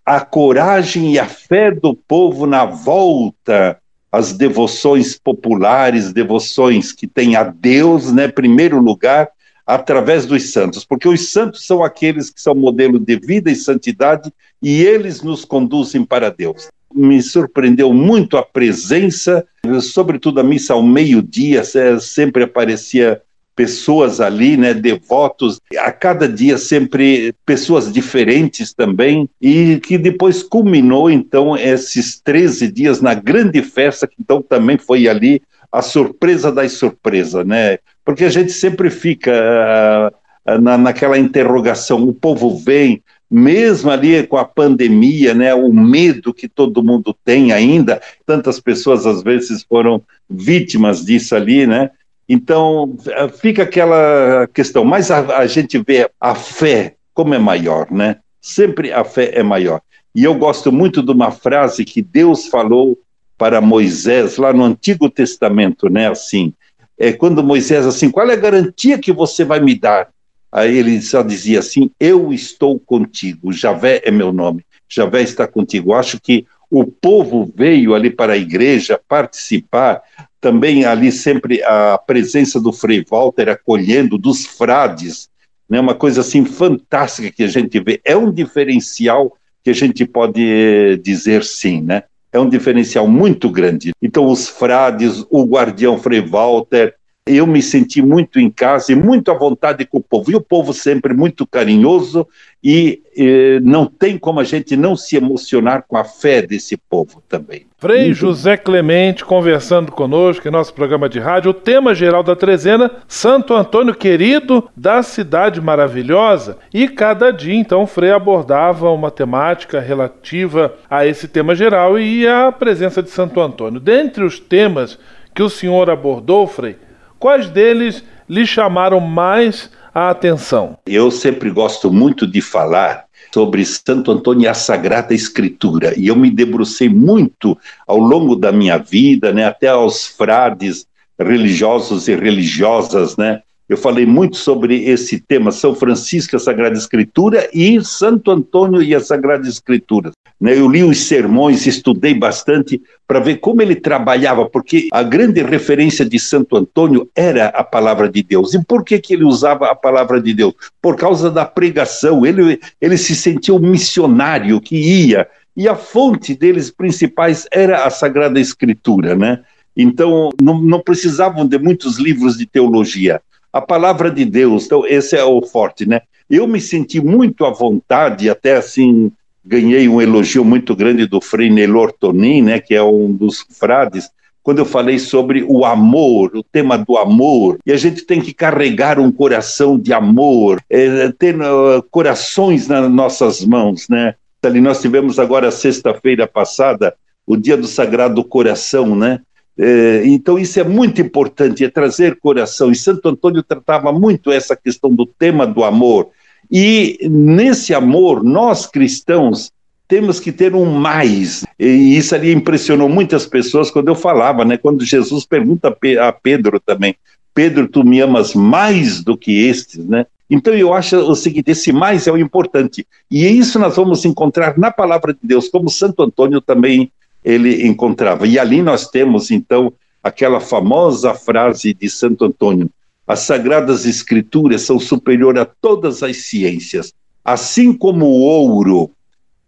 a 0.04 0.20
coragem 0.20 1.12
e 1.12 1.18
a 1.20 1.26
fé 1.26 1.70
do 1.70 1.94
povo 1.94 2.44
na 2.44 2.64
volta 2.64 3.78
as 4.10 4.32
devoções 4.32 5.18
populares, 5.18 6.12
devoções 6.12 6.92
que 6.92 7.06
têm 7.06 7.36
a 7.36 7.44
Deus, 7.44 8.12
né, 8.12 8.28
primeiro 8.28 8.80
lugar, 8.80 9.28
através 9.66 10.24
dos 10.24 10.50
santos, 10.50 10.82
porque 10.82 11.06
os 11.06 11.30
santos 11.30 11.66
são 11.66 11.84
aqueles 11.84 12.30
que 12.30 12.40
são 12.40 12.54
modelo 12.54 12.98
de 12.98 13.16
vida 13.16 13.50
e 13.50 13.54
santidade 13.54 14.32
e 14.62 14.82
eles 14.82 15.22
nos 15.22 15.44
conduzem 15.44 16.02
para 16.04 16.30
Deus. 16.30 16.68
Me 16.94 17.20
surpreendeu 17.20 17.92
muito 17.92 18.38
a 18.38 18.42
presença, 18.42 19.46
sobretudo 19.82 20.40
a 20.40 20.42
missa 20.42 20.72
ao 20.72 20.82
meio-dia, 20.82 21.62
sempre 22.00 22.44
aparecia 22.44 23.20
pessoas 23.58 24.20
ali, 24.20 24.56
né, 24.56 24.72
devotos, 24.72 25.60
a 25.76 25.90
cada 25.90 26.28
dia 26.28 26.56
sempre 26.56 27.34
pessoas 27.44 27.92
diferentes 27.92 28.72
também, 28.72 29.28
e 29.42 29.80
que 29.80 29.98
depois 29.98 30.44
culminou 30.44 31.10
então 31.10 31.56
esses 31.56 32.21
13 32.21 32.71
dias 32.71 33.00
na 33.00 33.14
grande 33.14 33.60
festa, 33.60 34.06
que 34.06 34.14
então 34.21 34.40
também 34.40 34.78
foi 34.78 35.08
ali 35.08 35.42
a 35.73 35.82
surpresa 35.82 36.52
das 36.52 36.75
surpresas, 36.75 37.44
né? 37.44 37.78
Porque 38.04 38.25
a 38.25 38.30
gente 38.30 38.52
sempre 38.52 38.90
fica 38.90 40.12
uh, 40.47 40.60
na, 40.60 40.78
naquela 40.78 41.18
interrogação, 41.18 42.04
o 42.04 42.14
povo 42.14 42.56
vem, 42.56 43.02
mesmo 43.28 43.90
ali 43.90 44.25
com 44.25 44.36
a 44.36 44.44
pandemia, 44.44 45.34
né, 45.34 45.52
o 45.52 45.73
medo 45.73 46.32
que 46.32 46.49
todo 46.49 46.82
mundo 46.82 47.14
tem 47.25 47.50
ainda, 47.50 48.00
tantas 48.25 48.60
pessoas 48.60 49.04
às 49.04 49.21
vezes 49.21 49.64
foram 49.68 50.00
vítimas 50.30 51.04
disso 51.04 51.34
ali, 51.34 51.66
né? 51.66 51.90
Então, 52.28 52.97
eh, 53.06 53.28
fica 53.28 53.62
aquela 53.62 54.47
questão, 54.52 54.84
mas 54.84 55.10
a, 55.10 55.38
a, 55.38 55.47
gente 55.47 55.78
vê 55.78 56.10
a 56.21 56.34
fé 56.34 56.97
como 57.14 57.34
é 57.34 57.38
maior, 57.38 57.91
né? 57.91 58.17
Sempre 58.41 58.93
a 58.93 59.02
fé 59.02 59.30
é 59.34 59.43
maior. 59.43 59.80
E 60.14 60.25
eu 60.25 60.34
gosto 60.34 60.71
muito 60.71 61.02
de 61.02 61.10
uma 61.10 61.30
frase 61.30 61.84
que 61.84 62.02
Deus 62.02 62.47
falou 62.47 62.99
para 63.38 63.60
Moisés 63.60 64.36
lá 64.36 64.52
no 64.52 64.64
Antigo 64.64 65.08
Testamento, 65.08 65.88
né? 65.88 66.08
Assim, 66.08 66.52
é 66.99 67.12
quando 67.12 67.43
Moisés 67.43 67.86
assim, 67.86 68.10
qual 68.10 68.28
é 68.28 68.34
a 68.34 68.36
garantia 68.36 68.99
que 68.99 69.12
você 69.12 69.45
vai 69.45 69.60
me 69.60 69.75
dar? 69.75 70.08
Aí 70.50 70.76
ele 70.76 71.00
só 71.00 71.23
dizia 71.23 71.60
assim: 71.60 71.91
Eu 72.00 72.32
estou 72.32 72.78
contigo. 72.78 73.52
Javé 73.52 74.02
é 74.04 74.10
meu 74.10 74.32
nome. 74.32 74.64
Javé 74.88 75.23
está 75.23 75.47
contigo. 75.47 75.93
Eu 75.93 75.97
acho 75.97 76.21
que 76.21 76.47
o 76.71 76.84
povo 76.84 77.50
veio 77.54 77.95
ali 77.95 78.10
para 78.10 78.34
a 78.34 78.38
igreja 78.38 79.00
participar 79.08 80.02
também 80.40 80.84
ali 80.84 81.10
sempre 81.10 81.62
a 81.62 81.98
presença 81.98 82.60
do 82.60 82.72
Frei 82.72 83.04
Walter 83.08 83.48
acolhendo, 83.48 84.16
dos 84.16 84.46
frades, 84.46 85.28
né, 85.68 85.80
uma 85.80 85.94
coisa 85.94 86.20
assim 86.20 86.44
fantástica 86.44 87.30
que 87.30 87.42
a 87.42 87.48
gente 87.48 87.78
vê. 87.80 88.00
É 88.04 88.16
um 88.16 88.32
diferencial 88.32 89.36
que 89.62 89.70
a 89.70 89.74
gente 89.74 90.06
pode 90.06 90.96
dizer 91.02 91.44
sim, 91.44 91.82
né? 91.82 92.04
É 92.32 92.38
um 92.38 92.48
diferencial 92.48 93.08
muito 93.08 93.50
grande. 93.50 93.92
Então, 94.00 94.26
os 94.26 94.48
frades, 94.48 95.24
o 95.30 95.44
guardião 95.44 95.98
Frei 95.98 96.20
Walter, 96.20 96.94
eu 97.28 97.47
me 97.47 97.62
senti 97.62 98.02
muito 98.02 98.41
em 98.41 98.50
casa 98.50 98.93
e 98.93 98.97
muito 98.97 99.30
à 99.30 99.34
vontade 99.34 99.84
com 99.84 99.99
o 99.99 100.02
povo. 100.02 100.30
E 100.30 100.36
o 100.36 100.41
povo 100.41 100.73
sempre 100.73 101.14
muito 101.14 101.47
carinhoso 101.47 102.26
e 102.62 103.02
eh, 103.17 103.60
não 103.62 103.86
tem 103.86 104.19
como 104.19 104.41
a 104.41 104.45
gente 104.45 104.76
não 104.76 104.97
se 104.97 105.17
emocionar 105.17 105.84
com 105.86 105.97
a 105.97 106.04
fé 106.04 106.43
desse 106.43 106.76
povo 106.76 107.23
também. 107.28 107.67
Frei 107.78 108.12
José 108.12 108.56
Clemente 108.56 109.25
conversando 109.25 109.93
conosco 109.93 110.49
em 110.49 110.50
nosso 110.50 110.75
programa 110.75 111.08
de 111.08 111.21
rádio. 111.21 111.52
O 111.52 111.54
tema 111.54 111.95
geral 111.95 112.25
da 112.25 112.34
trezena, 112.34 112.91
Santo 113.06 113.54
Antônio 113.54 113.95
querido 113.95 114.69
da 114.76 115.00
cidade 115.00 115.60
maravilhosa. 115.60 116.58
E 116.75 116.88
cada 116.88 117.30
dia, 117.30 117.54
então, 117.54 117.84
o 117.84 117.86
Frei 117.86 118.10
abordava 118.10 118.91
uma 118.91 119.12
temática 119.12 119.78
relativa 119.78 120.75
a 120.91 121.06
esse 121.06 121.28
tema 121.28 121.54
geral 121.54 122.00
e 122.00 122.26
a 122.26 122.50
presença 122.50 123.00
de 123.00 123.10
Santo 123.10 123.41
Antônio. 123.41 123.78
Dentre 123.78 124.25
os 124.25 124.41
temas 124.41 124.99
que 125.32 125.43
o 125.43 125.49
senhor 125.49 125.88
abordou, 125.88 126.49
Frei, 126.49 126.76
quais 127.19 127.49
deles 127.49 128.02
lhe 128.28 128.47
chamaram 128.47 129.00
mais 129.00 129.71
a 129.95 130.11
atenção? 130.11 130.78
Eu 130.87 131.11
sempre 131.11 131.50
gosto 131.50 131.93
muito 131.93 132.26
de 132.26 132.41
falar 132.41 133.04
sobre 133.33 133.65
Santo 133.65 134.11
Antônio 134.11 134.45
e 134.45 134.49
a 134.49 134.54
Sagrada 134.54 135.15
Escritura, 135.15 135.93
e 135.99 136.09
eu 136.09 136.17
me 136.17 136.31
debrucei 136.31 136.89
muito 136.89 137.59
ao 137.87 137.99
longo 137.99 138.35
da 138.35 138.50
minha 138.50 138.78
vida, 138.78 139.33
né, 139.33 139.45
até 139.45 139.69
aos 139.69 140.07
frades 140.07 140.87
religiosos 141.19 142.09
e 142.09 142.15
religiosas, 142.15 143.17
né, 143.17 143.43
eu 143.69 143.76
falei 143.76 144.07
muito 144.07 144.37
sobre 144.37 144.85
esse 144.85 145.21
tema, 145.21 145.52
São 145.52 145.75
Francisco, 145.75 146.35
a 146.35 146.39
Sagrada 146.39 146.76
Escritura 146.76 147.50
e 147.52 147.85
Santo 147.85 148.31
Antônio 148.31 148.83
e 148.83 148.95
a 148.95 149.00
Sagrada 149.00 149.47
Escritura. 149.47 150.11
Né, 150.41 150.57
eu 150.57 150.69
li 150.69 150.83
os 150.83 151.07
sermões, 151.07 151.67
estudei 151.67 152.15
bastante 152.15 152.81
para 153.07 153.21
ver 153.21 153.39
como 153.39 153.61
ele 153.61 153.75
trabalhava, 153.75 154.49
porque 154.49 154.89
a 154.93 155.02
grande 155.02 155.43
referência 155.43 156.04
de 156.04 156.19
Santo 156.19 156.57
Antônio 156.57 157.11
era 157.15 157.49
a 157.49 157.63
palavra 157.63 158.09
de 158.09 158.23
Deus. 158.23 158.54
E 158.54 158.65
por 158.65 158.85
que, 158.85 158.99
que 159.00 159.13
ele 159.13 159.25
usava 159.25 159.67
a 159.67 159.75
palavra 159.75 160.21
de 160.21 160.33
Deus? 160.33 160.54
Por 160.81 160.97
causa 160.97 161.31
da 161.31 161.45
pregação. 161.45 162.25
Ele, 162.25 162.59
ele 162.81 162.97
se 162.97 163.15
sentia 163.15 163.52
um 163.52 163.59
missionário 163.59 164.61
que 164.61 164.76
ia, 164.76 165.28
e 165.57 165.69
a 165.69 165.75
fonte 165.75 166.35
deles 166.35 166.71
principais 166.71 167.47
era 167.50 167.85
a 167.85 167.91
Sagrada 167.91 168.39
Escritura, 168.41 169.17
né? 169.17 169.41
Então, 169.76 170.31
não, 170.41 170.61
não 170.61 170.81
precisavam 170.81 171.47
de 171.47 171.59
muitos 171.59 171.99
livros 171.99 172.39
de 172.39 172.47
teologia 172.47 173.21
a 173.52 173.61
palavra 173.61 174.11
de 174.11 174.25
Deus. 174.25 174.67
Então, 174.67 174.87
esse 174.87 175.17
é 175.17 175.25
o 175.25 175.43
forte, 175.43 175.87
né? 175.87 176.02
Eu 176.28 176.47
me 176.47 176.61
senti 176.61 177.00
muito 177.00 177.45
à 177.45 177.50
vontade, 177.50 178.28
até 178.28 178.56
assim, 178.56 179.11
ganhei 179.45 179.89
um 179.89 180.00
elogio 180.00 180.45
muito 180.45 180.76
grande 180.76 181.06
do 181.06 181.21
Frei 181.21 181.49
Nelor 181.49 181.93
Tonin, 181.93 182.43
né, 182.43 182.61
que 182.61 182.75
é 182.75 182.82
um 182.82 183.11
dos 183.11 183.47
frades, 183.58 184.11
quando 184.43 184.58
eu 184.58 184.65
falei 184.65 184.99
sobre 184.99 185.45
o 185.47 185.65
amor, 185.65 186.30
o 186.34 186.43
tema 186.43 186.78
do 186.78 186.97
amor, 186.97 187.58
e 187.67 187.73
a 187.73 187.76
gente 187.76 188.06
tem 188.06 188.21
que 188.21 188.32
carregar 188.32 188.99
um 188.99 189.13
coração 189.13 189.78
de 189.78 189.93
amor, 189.93 190.61
é, 190.71 191.13
ter 191.19 191.37
uh, 191.37 191.82
corações 191.91 192.67
nas 192.69 192.91
nossas 192.91 193.45
mãos, 193.45 193.89
né? 193.89 194.15
Ali 194.43 194.61
nós 194.61 194.80
tivemos 194.80 195.19
agora 195.19 195.50
sexta-feira 195.50 196.26
passada 196.26 196.95
o 197.26 197.37
dia 197.37 197.56
do 197.56 197.67
Sagrado 197.67 198.25
Coração, 198.25 198.97
né? 198.97 199.21
É, 199.58 200.02
então, 200.06 200.38
isso 200.38 200.60
é 200.60 200.64
muito 200.64 201.00
importante, 201.00 201.64
é 201.64 201.68
trazer 201.68 202.18
coração. 202.21 202.71
E 202.71 202.76
Santo 202.76 203.08
Antônio 203.08 203.42
tratava 203.42 203.92
muito 203.92 204.30
essa 204.30 204.54
questão 204.54 204.94
do 204.94 205.04
tema 205.04 205.47
do 205.47 205.64
amor. 205.64 206.10
E 206.50 206.99
nesse 207.10 207.75
amor, 207.75 208.23
nós 208.23 208.66
cristãos 208.66 209.50
temos 209.88 210.21
que 210.21 210.30
ter 210.30 210.54
um 210.54 210.66
mais. 210.66 211.44
E 211.58 211.97
isso 211.97 212.14
ali 212.14 212.32
impressionou 212.32 212.88
muitas 212.88 213.26
pessoas 213.26 213.71
quando 213.71 213.88
eu 213.88 213.94
falava, 213.94 214.44
né? 214.44 214.56
Quando 214.56 214.84
Jesus 214.84 215.26
pergunta 215.26 215.76
a 216.00 216.12
Pedro 216.12 216.60
também: 216.60 216.94
Pedro, 217.34 217.66
tu 217.66 217.82
me 217.82 218.00
amas 218.00 218.34
mais 218.34 219.02
do 219.02 219.16
que 219.16 219.47
estes, 219.49 219.84
né? 219.84 220.06
Então 220.30 220.54
eu 220.54 220.73
acho 220.73 220.97
o 220.97 221.14
seguinte: 221.14 221.50
esse 221.50 221.73
mais 221.73 222.06
é 222.06 222.12
o 222.12 222.18
importante. 222.18 222.86
E 223.10 223.26
isso 223.26 223.58
nós 223.58 223.76
vamos 223.76 224.04
encontrar 224.04 224.58
na 224.58 224.71
palavra 224.71 225.12
de 225.12 225.21
Deus, 225.23 225.49
como 225.49 225.71
Santo 225.71 226.02
Antônio 226.02 226.40
também 226.40 226.92
ele 227.28 227.67
encontrava. 227.67 228.26
E 228.26 228.38
ali 228.38 228.62
nós 228.62 228.88
temos, 228.88 229.30
então, 229.30 229.71
aquela 230.02 230.41
famosa 230.41 231.12
frase 231.12 231.75
de 231.75 231.91
Santo 231.91 232.25
Antônio: 232.25 232.71
as 233.06 233.21
sagradas 233.21 233.84
escrituras 233.84 234.62
são 234.62 234.80
superior 234.80 235.38
a 235.38 235.45
todas 235.45 236.02
as 236.02 236.17
ciências. 236.25 236.95
Assim 237.23 237.75
como 237.75 238.06
o 238.06 238.21
ouro 238.21 238.91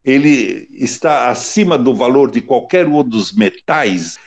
ele 0.05 0.69
está 0.73 1.31
acima 1.31 1.79
do 1.79 1.95
valor 1.95 2.31
de 2.31 2.43
qualquer 2.43 2.87
um 2.87 3.03
dos 3.03 3.33
metais, 3.33 4.19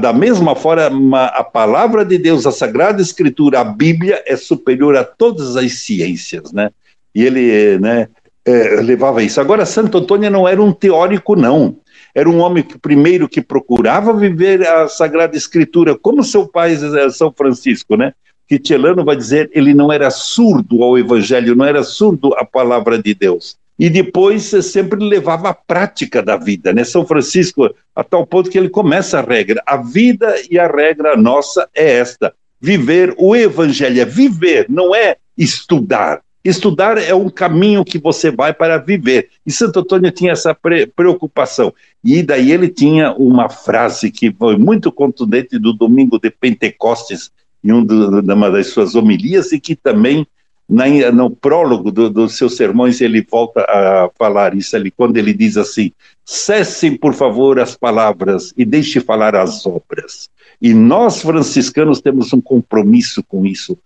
da 0.00 0.12
mesma 0.12 0.54
forma, 0.54 1.24
a 1.26 1.44
palavra 1.44 2.04
de 2.04 2.18
Deus, 2.18 2.46
a 2.46 2.52
Sagrada 2.52 3.00
Escritura, 3.00 3.60
a 3.60 3.64
Bíblia, 3.64 4.22
é 4.26 4.36
superior 4.36 4.96
a 4.96 5.04
todas 5.04 5.56
as 5.56 5.72
ciências, 5.80 6.52
né? 6.52 6.70
E 7.14 7.22
ele 7.22 7.78
né, 7.78 8.08
é, 8.44 8.80
levava 8.82 9.22
isso. 9.22 9.40
Agora, 9.40 9.64
Santo 9.64 9.98
Antônio 9.98 10.30
não 10.30 10.46
era 10.46 10.62
um 10.62 10.72
teórico, 10.72 11.34
não. 11.34 11.76
Era 12.14 12.28
um 12.28 12.40
homem 12.40 12.62
que, 12.62 12.78
primeiro 12.78 13.28
que 13.28 13.40
procurava 13.40 14.12
viver 14.12 14.66
a 14.66 14.88
Sagrada 14.88 15.36
Escritura, 15.36 15.96
como 15.96 16.24
seu 16.24 16.46
pai, 16.46 16.74
é, 16.74 17.10
São 17.10 17.32
Francisco, 17.32 17.96
né? 17.96 18.12
Que 18.48 18.58
Tielano 18.58 19.04
vai 19.04 19.16
dizer, 19.16 19.50
ele 19.52 19.72
não 19.72 19.92
era 19.92 20.10
surdo 20.10 20.82
ao 20.82 20.98
Evangelho, 20.98 21.54
não 21.54 21.64
era 21.64 21.82
surdo 21.84 22.34
à 22.34 22.44
palavra 22.44 23.00
de 23.00 23.14
Deus 23.14 23.56
e 23.80 23.88
depois 23.88 24.44
sempre 24.62 25.02
levava 25.02 25.48
a 25.48 25.54
prática 25.54 26.22
da 26.22 26.36
vida, 26.36 26.70
né? 26.70 26.84
São 26.84 27.06
Francisco, 27.06 27.74
a 27.96 28.04
tal 28.04 28.26
ponto 28.26 28.50
que 28.50 28.58
ele 28.58 28.68
começa 28.68 29.18
a 29.18 29.22
regra. 29.22 29.62
A 29.64 29.78
vida 29.78 30.34
e 30.50 30.58
a 30.58 30.66
regra 30.70 31.16
nossa 31.16 31.66
é 31.74 31.92
esta: 31.96 32.34
viver 32.60 33.14
o 33.16 33.34
evangelho, 33.34 34.02
é 34.02 34.04
viver, 34.04 34.66
não 34.68 34.94
é 34.94 35.16
estudar. 35.34 36.20
Estudar 36.42 36.96
é 36.96 37.14
um 37.14 37.28
caminho 37.28 37.84
que 37.84 37.98
você 37.98 38.30
vai 38.30 38.54
para 38.54 38.78
viver. 38.78 39.28
E 39.44 39.52
Santo 39.52 39.80
Antônio 39.80 40.10
tinha 40.10 40.32
essa 40.32 40.56
preocupação. 40.96 41.72
E 42.02 42.22
daí 42.22 42.50
ele 42.50 42.68
tinha 42.68 43.12
uma 43.12 43.48
frase 43.48 44.10
que 44.10 44.32
foi 44.32 44.56
muito 44.56 44.90
contundente 44.90 45.58
do 45.58 45.72
domingo 45.72 46.18
de 46.18 46.30
Pentecostes, 46.30 47.30
em 47.62 47.72
um 47.72 47.84
do, 47.84 48.20
uma 48.20 48.50
das 48.50 48.68
suas 48.68 48.94
homilias, 48.94 49.52
e 49.52 49.60
que 49.60 49.76
também 49.76 50.26
na, 50.70 50.86
no 51.10 51.28
prólogo 51.28 51.90
dos 51.90 52.12
do 52.12 52.28
seus 52.28 52.56
sermões, 52.56 53.00
ele 53.00 53.26
volta 53.28 53.60
a 53.62 54.08
falar 54.16 54.54
isso 54.54 54.76
ali, 54.76 54.90
quando 54.90 55.16
ele 55.16 55.34
diz 55.34 55.56
assim: 55.56 55.90
cessem, 56.24 56.96
por 56.96 57.12
favor, 57.12 57.58
as 57.58 57.76
palavras 57.76 58.54
e 58.56 58.64
deixe 58.64 59.00
falar 59.00 59.34
as 59.34 59.66
obras. 59.66 60.30
E 60.62 60.72
nós, 60.72 61.22
franciscanos, 61.22 62.00
temos 62.00 62.32
um 62.32 62.40
compromisso 62.40 63.22
com 63.24 63.44
isso, 63.44 63.76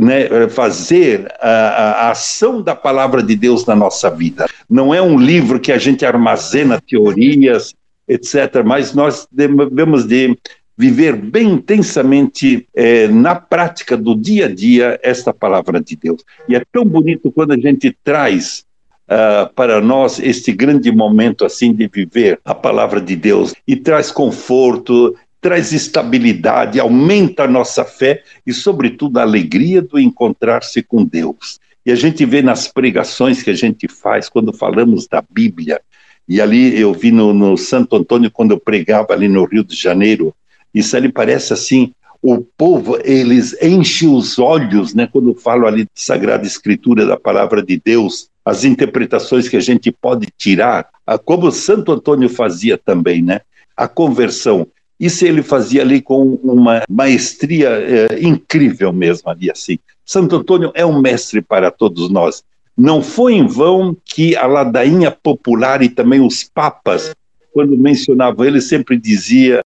né, 0.00 0.48
fazer 0.48 1.32
a, 1.40 1.48
a, 1.48 2.10
ação 2.10 2.60
da 2.60 2.74
palavra 2.74 3.22
de 3.22 3.36
Deus 3.36 3.64
na 3.66 3.74
nossa 3.74 4.10
vida. 4.10 4.46
Não 4.68 4.94
é 4.94 5.00
um 5.00 5.18
livro 5.18 5.60
que 5.60 5.72
a 5.72 5.78
gente 5.78 6.04
armazena 6.04 6.80
teorias, 6.80 7.74
etc., 8.08 8.62
mas 8.64 8.94
nós 8.94 9.26
devemos 9.30 10.04
de 10.04 10.36
viver 10.76 11.14
bem 11.14 11.52
intensamente 11.52 12.66
é, 12.74 13.06
na 13.08 13.34
prática 13.34 13.96
do 13.96 14.14
dia 14.14 14.46
a 14.46 14.48
dia 14.52 14.98
esta 15.02 15.32
palavra 15.32 15.80
de 15.80 15.96
Deus. 15.96 16.24
E 16.48 16.56
é 16.56 16.62
tão 16.72 16.84
bonito 16.84 17.30
quando 17.30 17.52
a 17.52 17.58
gente 17.58 17.96
traz 18.02 18.64
uh, 19.04 19.52
para 19.54 19.80
nós 19.80 20.18
este 20.18 20.52
grande 20.52 20.90
momento 20.90 21.44
assim 21.44 21.72
de 21.72 21.86
viver 21.86 22.40
a 22.44 22.54
palavra 22.54 23.00
de 23.00 23.14
Deus 23.14 23.54
e 23.66 23.76
traz 23.76 24.10
conforto, 24.10 25.14
traz 25.44 25.74
estabilidade, 25.74 26.80
aumenta 26.80 27.44
a 27.44 27.46
nossa 27.46 27.84
fé 27.84 28.22
e, 28.46 28.52
sobretudo, 28.54 29.18
a 29.18 29.22
alegria 29.22 29.82
do 29.82 30.00
encontrar-se 30.00 30.82
com 30.82 31.04
Deus. 31.04 31.60
E 31.84 31.92
a 31.92 31.94
gente 31.94 32.24
vê 32.24 32.40
nas 32.40 32.66
pregações 32.66 33.42
que 33.42 33.50
a 33.50 33.54
gente 33.54 33.86
faz 33.86 34.26
quando 34.26 34.54
falamos 34.54 35.06
da 35.06 35.22
Bíblia. 35.22 35.82
E 36.26 36.40
ali 36.40 36.80
eu 36.80 36.94
vi 36.94 37.12
no, 37.12 37.34
no 37.34 37.58
Santo 37.58 37.94
Antônio, 37.94 38.30
quando 38.30 38.52
eu 38.52 38.58
pregava 38.58 39.12
ali 39.12 39.28
no 39.28 39.44
Rio 39.44 39.62
de 39.62 39.76
Janeiro, 39.76 40.34
isso 40.72 40.96
ali 40.96 41.12
parece 41.12 41.52
assim, 41.52 41.92
o 42.22 42.40
povo, 42.40 42.98
eles 43.04 43.54
enchem 43.62 44.08
os 44.08 44.38
olhos, 44.38 44.94
né, 44.94 45.06
quando 45.12 45.34
falo 45.34 45.66
ali 45.66 45.82
de 45.82 45.90
Sagrada 45.94 46.46
Escritura, 46.46 47.04
da 47.04 47.18
Palavra 47.18 47.62
de 47.62 47.78
Deus, 47.84 48.30
as 48.42 48.64
interpretações 48.64 49.46
que 49.46 49.58
a 49.58 49.60
gente 49.60 49.92
pode 49.92 50.28
tirar, 50.38 50.88
como 51.26 51.52
Santo 51.52 51.92
Antônio 51.92 52.30
fazia 52.30 52.78
também, 52.78 53.20
né, 53.20 53.42
a 53.76 53.86
conversão. 53.86 54.66
Isso 54.98 55.24
ele 55.24 55.42
fazia 55.42 55.82
ali 55.82 56.00
com 56.00 56.34
uma 56.42 56.82
maestria 56.88 57.68
é, 57.68 58.20
incrível 58.22 58.92
mesmo 58.92 59.28
ali 59.28 59.50
assim. 59.50 59.78
Santo 60.04 60.36
Antônio 60.36 60.70
é 60.74 60.84
um 60.84 61.00
mestre 61.00 61.42
para 61.42 61.70
todos 61.70 62.10
nós. 62.10 62.44
Não 62.76 63.02
foi 63.02 63.34
em 63.34 63.46
vão 63.46 63.96
que 64.04 64.36
a 64.36 64.46
ladainha 64.46 65.10
popular 65.10 65.82
e 65.82 65.88
também 65.88 66.20
os 66.20 66.44
papas, 66.44 67.14
quando 67.52 67.76
mencionavam 67.76 68.44
ele, 68.44 68.60
sempre 68.60 68.98
dizia 68.98 69.60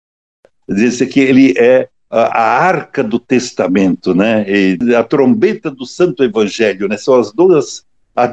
Diz 0.68 1.00
que 1.00 1.20
ele 1.20 1.54
é 1.56 1.88
a, 2.10 2.42
arca 2.42 3.02
do 3.02 3.18
testamento, 3.18 4.14
né? 4.14 4.44
E 4.46 4.94
a 4.94 5.02
trombeta 5.02 5.70
do 5.70 5.86
Santo 5.86 6.22
Evangelho, 6.22 6.88
né? 6.88 6.98
São 6.98 7.14
as 7.18 7.32
duas 7.32 7.86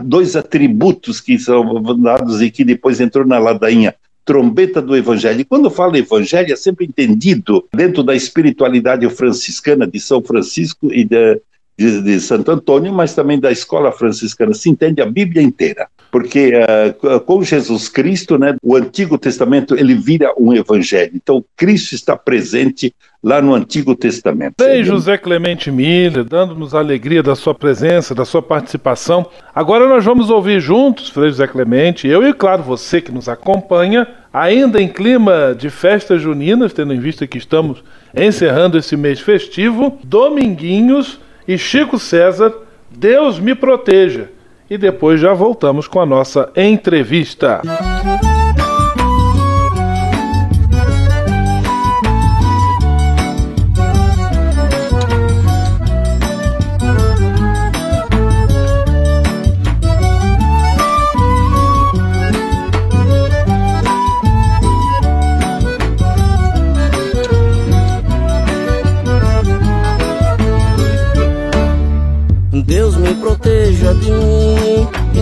dois 0.03 0.36
atributos 0.36 1.21
que 1.21 1.38
são 1.38 1.81
dados 2.01 2.41
e 2.41 2.49
que 2.49 2.63
depois 2.65 2.99
entrou 2.99 3.25
na 3.25 3.38
ladainha. 3.38 3.95
Trombeta 4.25 4.81
do 4.81 4.97
Evangelho. 4.97 5.39
E 5.39 5.45
quando 5.45 5.69
fala 5.69 5.97
Evangelho, 5.97 6.51
é 6.51 6.55
sempre 6.55 6.85
entendido 6.85 7.63
dentro 7.73 8.01
da 8.01 8.15
espiritualidade 8.15 9.07
franciscana 9.11 9.85
de 9.85 9.99
São 9.99 10.21
Francisco 10.21 10.91
e 10.91 11.05
de, 11.05 11.39
de, 11.77 12.01
de 12.01 12.19
Santo 12.19 12.51
Antônio, 12.51 12.93
mas 12.93 13.13
também 13.13 13.39
da 13.39 13.51
escola 13.51 13.91
franciscana. 13.91 14.53
Se 14.53 14.69
entende 14.69 15.01
a 15.01 15.05
Bíblia 15.05 15.41
inteira 15.41 15.88
porque 16.15 16.53
uh, 16.53 17.19
com 17.19 17.43
Jesus 17.43 17.89
Cristo, 17.89 18.38
né, 18.38 18.55
o 18.63 18.77
Antigo 18.77 19.17
Testamento 19.17 19.75
ele 19.75 19.93
vira 19.93 20.33
um 20.39 20.53
evangelho. 20.53 21.11
Então 21.13 21.43
Cristo 21.57 21.93
está 21.93 22.15
presente 22.15 22.95
lá 23.21 23.41
no 23.41 23.53
Antigo 23.53 23.93
Testamento. 23.93 24.53
Bem, 24.57 24.81
José 24.81 25.17
Clemente 25.17 25.69
Miller, 25.69 26.23
dando-nos 26.23 26.73
a 26.73 26.79
alegria 26.79 27.21
da 27.21 27.35
sua 27.35 27.53
presença, 27.53 28.15
da 28.15 28.23
sua 28.23 28.41
participação. 28.41 29.25
Agora 29.53 29.89
nós 29.89 30.05
vamos 30.05 30.29
ouvir 30.29 30.61
juntos, 30.61 31.09
Frei 31.09 31.27
José 31.27 31.47
Clemente, 31.47 32.07
eu 32.07 32.25
e 32.25 32.31
claro 32.31 32.63
você 32.63 33.01
que 33.01 33.11
nos 33.11 33.27
acompanha, 33.27 34.07
ainda 34.31 34.81
em 34.81 34.88
clima 34.88 35.53
de 35.53 35.69
festas 35.69 36.21
juninas, 36.21 36.71
tendo 36.71 36.93
em 36.93 36.99
vista 36.99 37.27
que 37.27 37.38
estamos 37.38 37.83
encerrando 38.15 38.77
esse 38.77 38.95
mês 38.95 39.19
festivo, 39.19 39.99
Dominguinhos 40.01 41.19
e 41.47 41.58
Chico 41.58 41.99
César, 41.99 42.53
Deus 42.89 43.39
me 43.39 43.55
proteja 43.55 44.29
e 44.69 44.77
depois 44.77 45.19
já 45.19 45.34
voltamos 45.34 45.88
com 45.88 45.99
a 45.99 46.05
nossa 46.05 46.51
entrevista. 46.55 47.62
Deus 47.63 48.44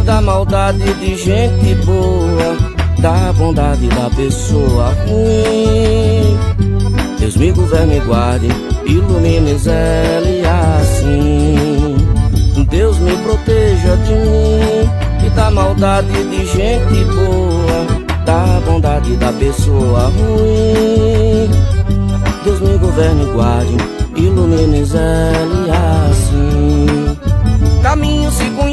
da 0.03 0.21
maldade 0.21 0.93
de 0.95 1.15
gente 1.15 1.75
boa, 1.85 2.57
da 2.99 3.33
bondade 3.33 3.87
da 3.87 4.09
pessoa 4.09 4.93
ruim. 5.07 6.37
Deus 7.19 7.37
me 7.37 7.51
governe 7.51 7.97
e 7.97 7.99
guarde, 8.01 8.47
ilumine 8.85 9.57
Zé 9.57 10.21
e 10.25 10.43
assim. 10.45 11.95
Deus 12.69 12.97
me 12.99 13.15
proteja 13.17 13.95
de 13.97 14.13
mim 14.13 15.25
e 15.25 15.29
da 15.29 15.49
maldade 15.49 16.11
de 16.11 16.45
gente 16.47 17.05
boa, 17.05 18.25
da 18.25 18.61
bondade 18.65 19.15
da 19.15 19.31
pessoa 19.31 20.11
ruim. 20.17 21.49
Deus 22.43 22.59
me 22.59 22.77
governe 22.77 23.23
e 23.23 23.31
guarde, 23.31 23.77
ilumine 24.17 24.83
Zé 24.83 25.31
e 25.65 25.71
assim. 25.71 27.17
Caminho 27.81 28.31
se 28.31 28.45
conhece 28.51 28.72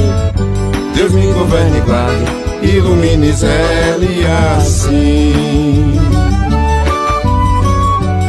Deus 1.01 1.13
me 1.13 1.33
governe 1.33 1.79
e 1.79 1.81
guarde, 1.81 2.25
ilumine 2.61 3.33
Zé 3.33 3.97
assim. 4.55 5.99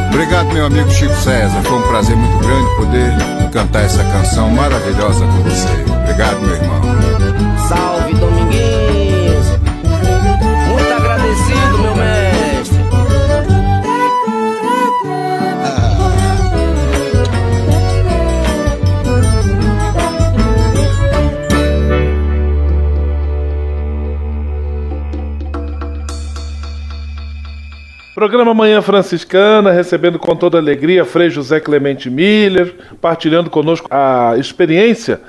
Obrigado, 0.09 0.51
meu 0.51 0.65
amigo 0.65 0.89
Chico 0.89 1.13
César. 1.13 1.61
Foi 1.61 1.77
um 1.77 1.83
prazer 1.83 2.15
muito 2.15 2.39
grande 2.39 2.75
poder 2.75 3.51
cantar 3.51 3.83
essa 3.83 4.03
canção 4.05 4.49
maravilhosa 4.49 5.23
com 5.23 5.43
você. 5.43 5.67
Obrigado, 6.01 6.41
meu 6.41 6.55
irmão. 6.55 6.81
Salve, 7.67 8.15
Dominguinhos. 8.15 8.92
Programa 28.23 28.53
Manhã 28.53 28.81
Franciscana, 28.81 29.69
recebendo 29.69 30.17
com 30.17 30.33
toda 30.33 30.57
alegria 30.57 31.03
Frei 31.03 31.29
José 31.29 31.59
Clemente 31.59 32.09
Miller, 32.09 32.73
partilhando 33.01 33.49
conosco 33.49 33.85
a 33.91 34.35
experiência 34.37 35.19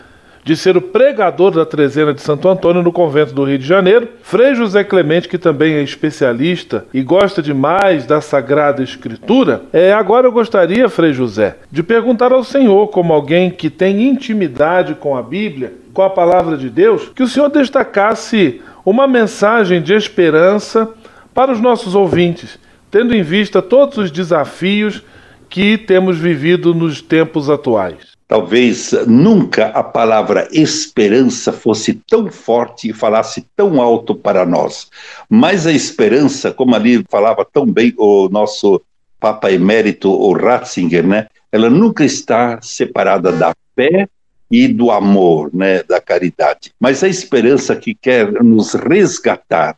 de 0.44 0.56
ser 0.56 0.76
o 0.76 0.80
pregador 0.80 1.50
da 1.50 1.66
trezena 1.66 2.14
de 2.14 2.22
Santo 2.22 2.48
Antônio 2.48 2.84
no 2.84 2.92
convento 2.92 3.34
do 3.34 3.42
Rio 3.42 3.58
de 3.58 3.66
Janeiro. 3.66 4.10
Frei 4.22 4.54
José 4.54 4.84
Clemente, 4.84 5.28
que 5.28 5.38
também 5.38 5.74
é 5.74 5.82
especialista 5.82 6.86
e 6.94 7.02
gosta 7.02 7.42
demais 7.42 8.06
da 8.06 8.20
Sagrada 8.20 8.80
Escritura. 8.80 9.62
É, 9.72 9.92
agora 9.92 10.28
eu 10.28 10.32
gostaria, 10.32 10.88
Frei 10.88 11.12
José, 11.12 11.56
de 11.72 11.82
perguntar 11.82 12.30
ao 12.30 12.44
Senhor, 12.44 12.86
como 12.90 13.12
alguém 13.12 13.50
que 13.50 13.70
tem 13.70 14.08
intimidade 14.08 14.94
com 14.94 15.16
a 15.16 15.22
Bíblia, 15.22 15.72
com 15.92 16.02
a 16.02 16.10
palavra 16.10 16.56
de 16.56 16.70
Deus, 16.70 17.10
que 17.12 17.24
o 17.24 17.28
Senhor 17.28 17.48
destacasse 17.48 18.62
uma 18.86 19.08
mensagem 19.08 19.82
de 19.82 19.92
esperança 19.94 20.88
para 21.34 21.50
os 21.50 21.60
nossos 21.60 21.96
ouvintes 21.96 22.62
tendo 22.94 23.12
em 23.12 23.24
vista 23.24 23.60
todos 23.60 23.98
os 23.98 24.08
desafios 24.08 25.02
que 25.50 25.76
temos 25.76 26.16
vivido 26.16 26.72
nos 26.72 27.02
tempos 27.02 27.50
atuais. 27.50 28.14
Talvez 28.28 28.92
nunca 29.08 29.66
a 29.70 29.82
palavra 29.82 30.46
esperança 30.52 31.52
fosse 31.52 31.94
tão 32.08 32.30
forte 32.30 32.90
e 32.90 32.92
falasse 32.92 33.44
tão 33.56 33.82
alto 33.82 34.14
para 34.14 34.46
nós. 34.46 34.88
Mas 35.28 35.66
a 35.66 35.72
esperança, 35.72 36.52
como 36.52 36.76
ali 36.76 37.04
falava 37.10 37.44
tão 37.44 37.66
bem 37.66 37.92
o 37.98 38.28
nosso 38.28 38.80
Papa 39.18 39.50
Emérito, 39.50 40.08
o 40.12 40.32
Ratzinger, 40.32 41.04
né? 41.04 41.26
Ela 41.50 41.68
nunca 41.68 42.04
está 42.04 42.60
separada 42.62 43.32
da 43.32 43.52
fé 43.74 44.08
e 44.48 44.68
do 44.68 44.92
amor, 44.92 45.50
né, 45.52 45.82
da 45.82 46.00
caridade. 46.00 46.70
Mas 46.78 47.02
a 47.02 47.08
esperança 47.08 47.74
que 47.74 47.92
quer 47.92 48.30
nos 48.40 48.74
resgatar 48.74 49.76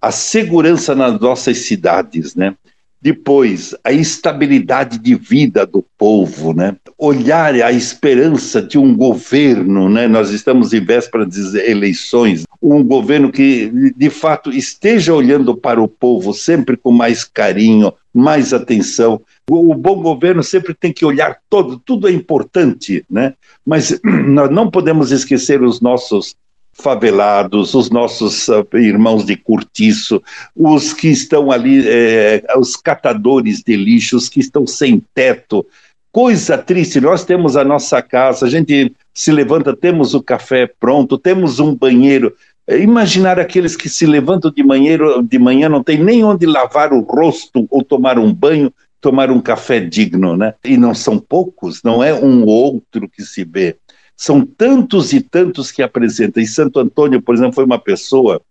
a 0.00 0.10
segurança 0.10 0.94
nas 0.94 1.20
nossas 1.20 1.58
cidades, 1.58 2.34
né? 2.34 2.54
Depois, 3.02 3.74
a 3.82 3.92
estabilidade 3.92 4.98
de 4.98 5.14
vida 5.14 5.64
do 5.64 5.82
povo, 5.96 6.52
né? 6.52 6.76
Olhar 6.98 7.54
a 7.54 7.72
esperança 7.72 8.60
de 8.60 8.76
um 8.76 8.94
governo, 8.94 9.88
né? 9.88 10.06
Nós 10.06 10.30
estamos 10.30 10.74
em 10.74 10.84
véspera 10.84 11.24
de 11.24 11.58
eleições, 11.58 12.44
um 12.60 12.84
governo 12.84 13.32
que, 13.32 13.92
de 13.96 14.10
fato, 14.10 14.52
esteja 14.52 15.14
olhando 15.14 15.56
para 15.56 15.82
o 15.82 15.88
povo 15.88 16.34
sempre 16.34 16.76
com 16.76 16.92
mais 16.92 17.24
carinho, 17.24 17.90
mais 18.12 18.52
atenção. 18.52 19.22
O, 19.48 19.72
o 19.72 19.74
bom 19.74 20.02
governo 20.02 20.42
sempre 20.42 20.74
tem 20.74 20.92
que 20.92 21.04
olhar 21.04 21.38
todo, 21.48 21.78
tudo 21.78 22.06
é 22.06 22.12
importante, 22.12 23.02
né? 23.08 23.32
Mas 23.64 23.98
nós 24.04 24.50
não 24.50 24.70
podemos 24.70 25.10
esquecer 25.10 25.62
os 25.62 25.80
nossos 25.80 26.36
favelados, 26.72 27.74
os 27.74 27.90
nossos 27.90 28.48
uh, 28.48 28.66
irmãos 28.74 29.24
de 29.24 29.36
cortiço, 29.36 30.22
os 30.56 30.92
que 30.92 31.08
estão 31.08 31.50
ali, 31.50 31.84
é, 31.86 32.42
os 32.56 32.76
catadores 32.76 33.62
de 33.62 33.76
lixos 33.76 34.28
que 34.28 34.40
estão 34.40 34.66
sem 34.66 35.02
teto. 35.14 35.66
Coisa 36.12 36.58
triste, 36.58 37.00
nós 37.00 37.24
temos 37.24 37.56
a 37.56 37.64
nossa 37.64 38.02
casa, 38.02 38.46
a 38.46 38.50
gente 38.50 38.92
se 39.14 39.30
levanta, 39.30 39.76
temos 39.76 40.14
o 40.14 40.22
café 40.22 40.66
pronto, 40.66 41.16
temos 41.18 41.60
um 41.60 41.74
banheiro. 41.74 42.34
É, 42.66 42.78
imaginar 42.78 43.38
aqueles 43.38 43.76
que 43.76 43.88
se 43.88 44.06
levantam 44.06 44.50
de 44.50 44.62
manhã, 44.62 44.98
de 45.22 45.38
manhã 45.38 45.68
não 45.68 45.82
tem 45.82 46.02
nem 46.02 46.24
onde 46.24 46.46
lavar 46.46 46.92
o 46.92 47.00
rosto 47.00 47.66
ou 47.70 47.84
tomar 47.84 48.18
um 48.18 48.32
banho, 48.32 48.72
tomar 49.00 49.30
um 49.30 49.40
café 49.40 49.80
digno, 49.80 50.36
né? 50.36 50.54
E 50.64 50.76
não 50.76 50.94
são 50.94 51.18
poucos, 51.18 51.82
não 51.82 52.04
é 52.04 52.12
um 52.12 52.44
outro 52.44 53.08
que 53.08 53.22
se 53.22 53.44
vê. 53.44 53.76
São 54.20 54.44
tantos 54.44 55.14
e 55.14 55.20
tantos 55.22 55.72
que 55.72 55.82
apresentam. 55.82 56.42
E 56.42 56.46
Santo 56.46 56.78
Antônio, 56.78 57.22
por 57.22 57.34
exemplo, 57.34 57.54
foi 57.54 57.64
uma 57.64 57.78
pessoa 57.78 58.42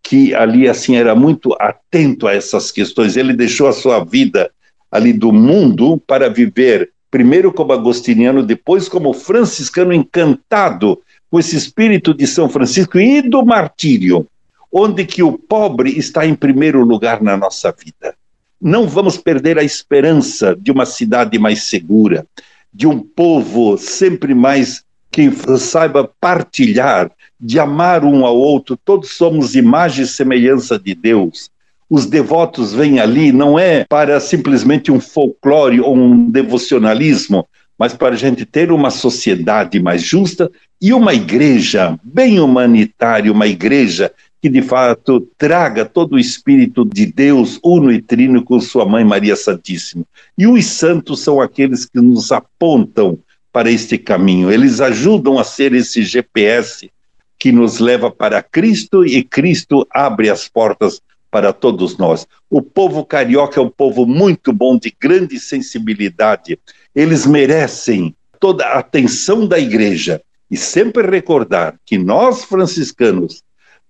que 0.00 0.32
ali 0.32 0.68
assim 0.68 0.94
era 0.94 1.16
muito 1.16 1.52
atento 1.58 2.28
a 2.28 2.32
essas 2.32 2.70
questões. 2.70 3.16
Ele 3.16 3.32
deixou 3.32 3.66
a 3.66 3.72
sua 3.72 4.04
vida 4.04 4.52
ali 4.88 5.12
do 5.12 5.32
mundo 5.32 6.00
para 6.06 6.30
viver 6.30 6.92
primeiro 7.10 7.52
como 7.52 7.72
agostiniano, 7.72 8.40
depois 8.40 8.88
como 8.88 9.12
franciscano 9.12 9.92
encantado 9.92 11.02
com 11.28 11.40
esse 11.40 11.56
espírito 11.56 12.14
de 12.14 12.24
São 12.24 12.48
Francisco 12.48 12.96
e 12.96 13.20
do 13.20 13.44
martírio, 13.44 14.28
onde 14.70 15.04
que 15.04 15.24
o 15.24 15.36
pobre 15.36 15.90
está 15.98 16.24
em 16.24 16.36
primeiro 16.36 16.84
lugar 16.84 17.20
na 17.20 17.36
nossa 17.36 17.74
vida. 17.76 18.14
Não 18.60 18.86
vamos 18.86 19.16
perder 19.16 19.58
a 19.58 19.64
esperança 19.64 20.54
de 20.54 20.70
uma 20.70 20.86
cidade 20.86 21.36
mais 21.36 21.64
segura, 21.64 22.24
de 22.72 22.86
um 22.86 23.00
povo 23.00 23.76
sempre 23.76 24.32
mais 24.32 24.85
que 25.16 25.32
saiba 25.56 26.06
partilhar, 26.20 27.10
de 27.40 27.58
amar 27.58 28.04
um 28.04 28.26
ao 28.26 28.36
outro. 28.36 28.76
Todos 28.76 29.12
somos 29.12 29.54
imagem 29.56 30.04
e 30.04 30.06
semelhança 30.06 30.78
de 30.78 30.94
Deus. 30.94 31.50
Os 31.88 32.04
devotos 32.04 32.74
vêm 32.74 33.00
ali 33.00 33.32
não 33.32 33.58
é 33.58 33.86
para 33.88 34.20
simplesmente 34.20 34.92
um 34.92 35.00
folclore 35.00 35.80
ou 35.80 35.96
um 35.96 36.30
devocionalismo, 36.30 37.48
mas 37.78 37.94
para 37.94 38.12
a 38.14 38.18
gente 38.18 38.44
ter 38.44 38.70
uma 38.70 38.90
sociedade 38.90 39.80
mais 39.80 40.02
justa 40.02 40.50
e 40.82 40.92
uma 40.92 41.14
igreja 41.14 41.98
bem 42.04 42.38
humanitária, 42.38 43.32
uma 43.32 43.46
igreja 43.46 44.12
que 44.42 44.50
de 44.50 44.60
fato 44.60 45.26
traga 45.38 45.86
todo 45.86 46.16
o 46.16 46.18
espírito 46.18 46.84
de 46.84 47.06
Deus 47.06 47.58
uno 47.64 47.90
e 47.90 48.02
trino 48.02 48.44
com 48.44 48.60
sua 48.60 48.84
mãe 48.84 49.02
Maria 49.02 49.34
Santíssima. 49.34 50.04
E 50.36 50.46
os 50.46 50.66
santos 50.66 51.20
são 51.20 51.40
aqueles 51.40 51.86
que 51.86 52.02
nos 52.02 52.30
apontam 52.32 53.18
para 53.56 53.70
este 53.70 53.96
caminho, 53.96 54.52
eles 54.52 54.82
ajudam 54.82 55.38
a 55.38 55.42
ser 55.42 55.72
esse 55.72 56.02
GPS 56.02 56.90
que 57.38 57.50
nos 57.50 57.78
leva 57.78 58.10
para 58.10 58.42
Cristo 58.42 59.02
e 59.02 59.22
Cristo 59.22 59.88
abre 59.90 60.28
as 60.28 60.46
portas 60.46 61.00
para 61.30 61.54
todos 61.54 61.96
nós. 61.96 62.26
O 62.50 62.60
povo 62.60 63.02
carioca 63.02 63.58
é 63.58 63.62
um 63.62 63.70
povo 63.70 64.04
muito 64.04 64.52
bom, 64.52 64.76
de 64.76 64.94
grande 65.00 65.40
sensibilidade. 65.40 66.58
Eles 66.94 67.24
merecem 67.24 68.14
toda 68.38 68.62
a 68.66 68.80
atenção 68.80 69.46
da 69.46 69.58
igreja. 69.58 70.20
E 70.50 70.56
sempre 70.58 71.10
recordar 71.10 71.76
que 71.86 71.96
nós, 71.96 72.44
franciscanos, 72.44 73.42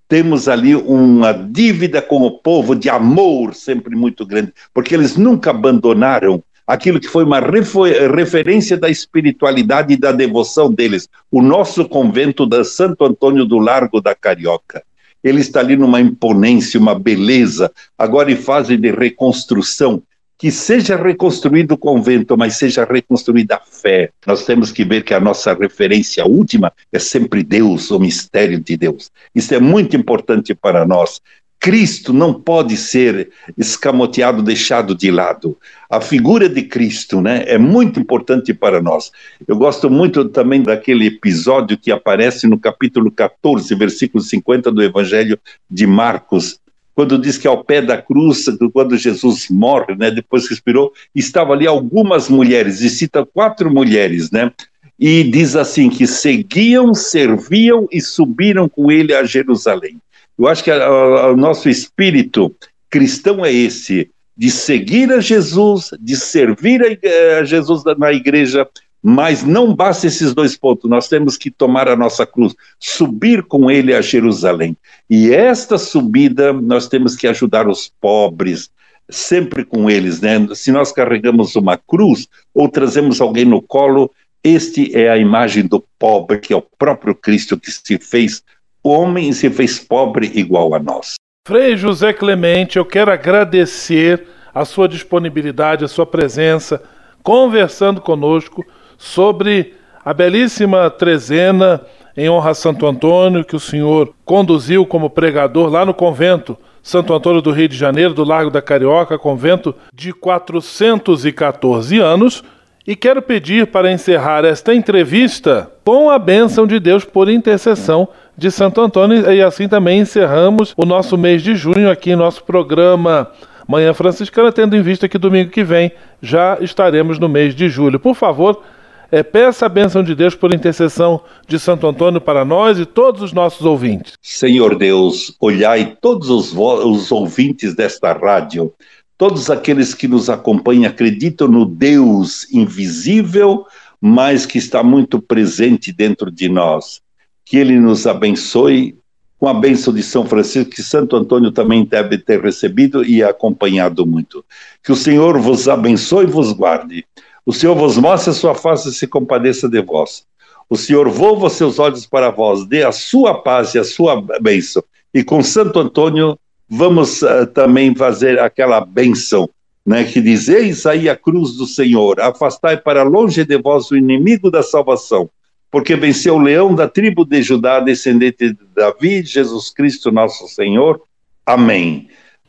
temos 0.07 0.47
ali 0.47 0.77
uma 0.77 1.33
dívida 1.33 2.01
com 2.01 2.23
o 2.23 2.39
povo 2.39 2.77
de 2.77 2.89
amor 2.89 3.53
sempre 3.53 3.97
muito 3.97 4.25
grande, 4.25 4.55
porque 4.73 4.95
eles 4.95 5.17
nunca 5.17 5.51
abandonaram 5.51 6.41
aquilo 6.67 6.99
que 6.99 7.09
foi 7.09 7.25
uma 7.25 7.41
referência 7.41 8.77
da 8.77 8.91
espiritualidade 8.91 9.95
e 9.95 9.97
da 9.97 10.11
devoção 10.11 10.73
deles, 10.73 11.09
o 11.31 11.41
nosso 11.41 11.89
convento 11.89 12.45
da 12.45 12.65
Santo 12.65 13.05
Antônio 13.05 13.45
do 13.45 13.59
Largo 13.59 14.01
da 14.01 14.15
Carioca. 14.15 14.83
Ele 15.23 15.41
está 15.41 15.61
ali 15.61 15.77
numa 15.77 16.01
imponência, 16.01 16.79
uma 16.79 16.99
beleza, 16.99 17.71
agora 17.97 18.31
em 18.31 18.37
fase 18.37 18.77
de 18.77 18.91
reconstrução, 18.91 20.03
que 20.39 20.51
seja 20.51 20.97
reconstruído 20.97 21.73
o 21.73 21.79
convento, 21.79 22.37
mas 22.37 22.57
seja 22.57 22.85
reconstruída 22.85 23.57
a 23.57 23.61
fé. 23.61 24.11
Nós 24.27 24.45
temos 24.45 24.71
que 24.71 24.85
ver 24.85 25.03
que 25.03 25.15
a 25.15 25.21
nossa 25.21 25.55
referência 25.55 26.27
última 26.27 26.73
é 26.93 26.99
sempre 26.99 27.43
Deus, 27.43 27.91
o 27.91 27.99
mistério 27.99 28.61
de 28.61 28.77
Deus. 28.77 29.11
Isso 29.35 29.55
é 29.55 29.59
muito 29.59 29.97
importante 29.97 30.55
para 30.55 30.85
nós. 30.85 31.23
Cristo 31.59 32.13
não 32.13 32.33
pode 32.33 32.77
ser 32.77 33.31
escamoteado, 33.57 34.43
deixado 34.43 34.95
de 34.95 35.11
lado. 35.11 35.57
A 35.91 36.01
figura 36.01 36.49
de 36.49 36.63
Cristo 36.63 37.21
né, 37.21 37.45
é 37.47 37.59
muito 37.59 37.99
importante 37.99 38.55
para 38.55 38.81
nós. 38.81 39.11
Eu 39.47 39.57
gosto 39.57 39.91
muito 39.91 40.27
também 40.27 40.63
daquele 40.63 41.07
episódio 41.07 41.77
que 41.77 41.91
aparece 41.91 42.47
no 42.47 42.59
capítulo 42.59 43.11
14, 43.11 43.75
versículo 43.75 44.23
50 44.23 44.71
do 44.71 44.83
Evangelho 44.83 45.39
de 45.71 45.87
Marcos, 45.87 46.61
quando 46.95 47.19
diz 47.19 47.37
que 47.37 47.47
ao 47.47 47.63
pé 47.63 47.83
da 47.83 48.01
cruz, 48.01 48.47
quando 48.73 48.97
Jesus 48.97 49.49
morre, 49.51 49.95
né, 49.95 50.11
depois 50.11 50.49
que 50.49 50.55
expirou, 50.55 50.93
estavam 51.15 51.53
ali 51.53 51.67
algumas 51.67 52.29
mulheres, 52.31 52.81
e 52.81 52.89
cita 52.89 53.27
quatro 53.27 53.71
mulheres, 53.71 54.31
né? 54.31 54.51
E 54.99 55.23
diz 55.25 55.57
assim: 55.57 55.91
que 55.91 56.07
seguiam, 56.07 56.95
serviam 56.95 57.87
e 57.93 58.01
subiram 58.01 58.67
com 58.67 58.91
ele 58.91 59.15
a 59.15 59.25
Jerusalém. 59.25 59.99
Eu 60.39 60.47
acho 60.49 60.63
que 60.63 60.71
o 60.71 61.37
nosso 61.37 61.69
espírito 61.69 62.55
cristão 62.91 63.45
é 63.45 63.53
esse, 63.53 64.11
de 64.37 64.51
seguir 64.51 65.13
a 65.13 65.21
Jesus, 65.21 65.91
de 65.99 66.17
servir 66.17 66.83
a, 66.83 67.41
a 67.41 67.45
Jesus 67.45 67.83
na 67.99 68.13
igreja, 68.13 68.69
mas 69.03 69.43
não 69.43 69.75
basta 69.75 70.07
esses 70.07 70.35
dois 70.35 70.57
pontos, 70.57 70.91
nós 70.91 71.09
temos 71.09 71.37
que 71.37 71.51
tomar 71.51 71.89
a 71.89 71.97
nossa 71.97 72.27
cruz, 72.27 72.55
subir 72.79 73.43
com 73.45 73.71
ele 73.71 73.95
a 73.95 74.01
Jerusalém. 74.01 74.77
E 75.09 75.33
esta 75.33 75.79
subida 75.79 76.53
nós 76.53 76.89
temos 76.89 77.15
que 77.15 77.27
ajudar 77.27 77.69
os 77.69 77.91
pobres, 78.01 78.71
sempre 79.09 79.65
com 79.65 79.89
eles, 79.89 80.21
né? 80.21 80.47
Se 80.55 80.73
nós 80.73 80.91
carregamos 80.91 81.55
uma 81.55 81.79
cruz 81.79 82.27
ou 82.53 82.69
trazemos 82.69 83.21
alguém 83.21 83.45
no 83.45 83.63
colo, 83.63 84.11
este 84.43 84.97
é 84.97 85.09
a 85.09 85.17
imagem 85.17 85.67
do 85.67 85.85
pobre, 85.99 86.39
que 86.39 86.53
é 86.53 86.57
o 86.57 86.63
próprio 86.63 87.15
Cristo 87.15 87.59
que 87.59 87.71
se 87.71 87.99
fez 87.99 88.43
homem 88.87 89.29
e 89.29 89.35
se 89.35 89.51
fez 89.51 89.79
pobre 89.79 90.31
igual 90.35 90.75
a 90.75 90.79
nós. 90.79 91.15
Frei 91.47 91.77
José 91.77 92.13
Clemente, 92.13 92.77
eu 92.77 92.85
quero 92.85 93.13
agradecer 93.13 94.27
a 94.55 94.65
sua 94.65 94.89
disponibilidade, 94.89 95.85
a 95.85 95.89
sua 95.89 96.07
presença, 96.07 96.83
conversando 97.23 98.01
conosco 98.01 98.65
sobre 98.99 99.75
a 100.05 100.15
belíssima 100.15 100.89
trezena 100.91 101.83
em 102.17 102.31
honra 102.31 102.51
a 102.51 102.55
Santo 102.55 102.87
Antônio, 102.87 103.45
que 103.45 103.55
o 103.55 103.61
senhor 103.61 104.15
conduziu 104.25 104.87
como 104.87 105.11
pregador 105.11 105.69
lá 105.69 105.85
no 105.85 105.93
convento 105.93 106.57
Santo 106.83 107.13
Antônio 107.13 107.43
do 107.43 107.51
Rio 107.51 107.69
de 107.69 107.77
Janeiro, 107.77 108.15
do 108.15 108.23
Largo 108.23 108.49
da 108.49 108.63
Carioca, 108.63 109.19
convento 109.19 109.75
de 109.93 110.13
414 110.13 111.99
anos. 111.99 112.45
E 112.87 112.95
quero 112.95 113.21
pedir 113.21 113.67
para 113.67 113.91
encerrar 113.91 114.45
esta 114.45 114.73
entrevista 114.73 115.69
com 115.85 116.09
a 116.09 116.17
bênção 116.17 116.65
de 116.65 116.79
Deus 116.79 117.05
por 117.05 117.29
intercessão 117.29 118.09
de 118.37 118.51
Santo 118.51 118.81
Antônio. 118.81 119.31
E 119.33 119.43
assim 119.43 119.69
também 119.69 120.01
encerramos 120.01 120.75
o 120.77 120.85
nosso 120.85 121.17
mês 121.17 121.43
de 121.43 121.55
junho 121.55 121.91
aqui 121.91 122.11
em 122.11 122.17
nosso 122.17 122.45
programa 122.45 123.31
Manhã 123.67 123.93
Franciscana, 123.93 124.53
tendo 124.53 124.77
em 124.77 124.83
vista 124.83 125.09
que 125.09 125.19
domingo 125.19 125.51
que 125.51 125.65
vem 125.65 125.91
já 126.23 126.59
estaremos 126.61 127.19
no 127.19 127.29
mês 127.29 127.55
de 127.55 127.69
julho. 127.69 127.99
Por 127.99 128.15
favor, 128.15 128.63
é, 129.11 129.23
peça 129.23 129.67
a 129.67 129.69
bênção 129.69 130.03
de 130.03 130.15
Deus 130.15 130.35
por 130.35 130.53
intercessão 130.53 131.21
de 131.47 131.59
Santo 131.59 131.87
Antônio 131.87 132.21
para 132.21 132.45
nós 132.45 132.79
e 132.79 132.87
todos 132.87 133.23
os 133.23 133.33
nossos 133.33 133.65
ouvintes. 133.65 134.15
Senhor 134.21 134.77
Deus, 134.77 135.35
olhai 135.41 135.97
todos 136.01 136.29
os, 136.29 136.53
os 136.55 137.13
ouvintes 137.13 137.75
desta 137.75 138.13
rádio, 138.13 138.73
todos 139.17 139.51
aqueles 139.51 139.95
que 139.95 140.09
nos 140.09 140.29
acompanham 140.29 140.89
acreditam 140.89 141.49
no 141.49 141.65
Deus 141.65 142.53
invisível, 142.53 143.65
mas 144.01 144.45
que 144.45 144.59
está 144.59 144.83
muito 144.83 145.21
presente 145.21 145.93
dentro 145.93 146.31
de 146.31 146.49
nós. 146.49 147.01
Que 147.47 147.57
Ele 147.57 147.81
nos 147.81 148.07
abençoe 148.07 148.99
com 149.39 149.49
a 149.49 149.55
bênção 149.55 149.95
de 149.95 150.03
São 150.03 150.27
Francisco, 150.27 150.73
que 150.73 150.83
Santo 150.83 151.17
Antônio 151.17 151.51
também 151.51 151.85
deve 151.85 152.19
ter 152.19 152.43
recebido 152.43 153.03
e 153.05 153.23
acompanhado 153.23 154.05
muito. 154.05 154.45
Que 154.83 154.93
o 154.93 154.97
Senhor 154.97 155.39
vos 155.39 155.69
abençoe 155.69 156.25
e 156.25 156.31
vos 156.31 156.53
guarde. 156.53 157.07
O 157.47 157.53
Senhor 157.53 157.75
vos 157.75 157.97
mostre 157.97 158.31
a 158.31 158.35
sua 158.35 158.55
face 158.55 158.89
e 158.89 158.93
se 158.93 159.07
compadeça 159.07 159.69
de 159.69 159.81
vós. 159.81 160.27
O 160.69 160.77
Senhor 160.77 161.09
volva 161.09 161.49
seus 161.49 161.79
olhos 161.79 162.05
para 162.05 162.31
vós, 162.31 162.67
dê 162.67 162.83
a 162.83 162.91
sua 162.91 163.41
paz 163.41 163.75
e 163.75 163.79
a 163.79 163.85
sua 163.85 164.21
bênção. 164.41 164.83
E 165.15 165.23
com 165.23 165.43
Santo 165.43 165.79
Antônio, 165.79 166.37
vamos 166.69 167.23
uh, 167.23 167.47
também 167.47 167.95
fazer 167.95 168.41
aquela 168.41 168.81
bênção, 168.81 169.49
né, 169.85 170.03
que 170.03 170.21
diz: 170.21 170.49
Eis 170.49 170.85
aí 170.87 171.09
a 171.09 171.15
cruz 171.15 171.57
do 171.57 171.67
Senhor, 171.67 172.21
afastai 172.21 172.77
para 172.77 173.05
longe 173.05 173.45
de 173.45 173.59
vós 173.59 173.91
o 173.91 173.97
inimigo 173.97 174.51
da 174.51 174.63
salvação, 174.63 175.31
porque 175.71 175.97
venceu 175.97 176.37
o 176.37 176.43
leão 176.43 176.75
da 176.75 176.89
tribo 176.89 177.25
de 177.25 177.43
Judá, 177.43 177.81
descendente 177.81 178.53
de 178.53 178.59
Davi, 178.75 179.23
Jesus 179.23 179.71
Cristo, 179.71 180.11
nosso 180.11 180.49
Senhor. 180.49 181.01
Amém. 181.45 182.09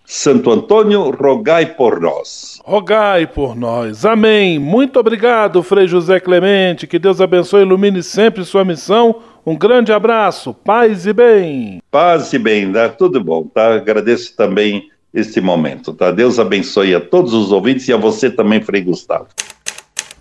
Santo 0.09 0.49
Antônio, 0.51 1.11
rogai 1.11 1.65
por 1.65 1.99
nós. 1.99 2.61
Rogai 2.63 3.28
por 3.28 3.57
nós. 3.57 4.05
Amém. 4.05 4.57
Muito 4.57 4.97
obrigado, 4.97 5.61
Frei 5.61 5.86
José 5.86 6.18
Clemente. 6.20 6.88
Que 6.88 6.97
Deus 6.97 7.20
abençoe 7.20 7.59
e 7.59 7.63
ilumine 7.63 8.01
sempre 8.01 8.45
sua 8.45 8.63
missão. 8.63 9.22
Um 9.45 9.57
grande 9.57 9.91
abraço. 9.91 10.53
Paz 10.53 11.05
e 11.05 11.11
bem. 11.11 11.82
Paz 11.91 12.32
e 12.32 12.39
bem, 12.39 12.72
dá 12.72 12.88
tudo 12.88 13.22
bom, 13.22 13.43
tá? 13.43 13.76
Agradeço 13.76 14.34
também 14.36 14.89
este 15.13 15.41
momento, 15.41 15.93
tá? 15.93 16.09
Deus 16.11 16.39
abençoe 16.39 16.95
a 16.95 17.01
todos 17.01 17.34
os 17.34 17.51
ouvintes 17.51 17.86
e 17.89 17.93
a 17.93 17.97
você 17.97 18.30
também, 18.30 18.61
Frei 18.61 18.82
Gustavo. 18.82 19.28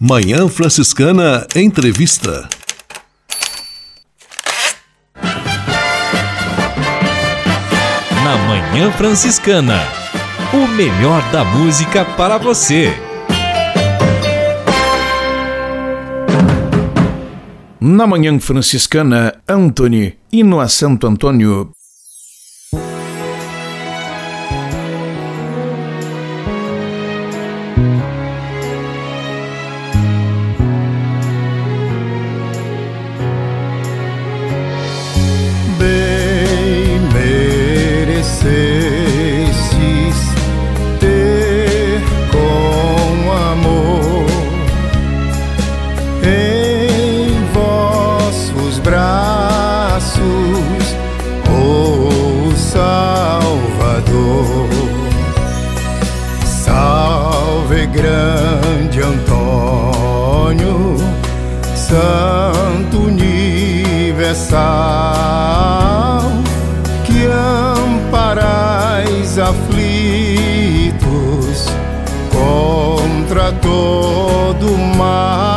Manhã 0.01 0.49
Franciscana 0.49 1.47
Entrevista. 1.55 2.49
Na 8.27 8.37
Manhã 8.39 8.91
Franciscana. 8.91 9.79
O 10.53 10.67
melhor 10.67 11.23
da 11.31 11.45
música 11.45 12.05
para 12.05 12.39
você. 12.39 12.93
Na 17.81 18.05
Manhã 18.05 18.37
Franciscana, 18.41 19.33
Anthony, 19.49 20.19
hino 20.33 20.59
a 20.59 20.67
Santo 20.67 21.07
Antônio. 21.07 21.71
aflitos 69.49 70.97
contra 72.33 73.53
todo 73.53 74.77
mal. 74.97 75.56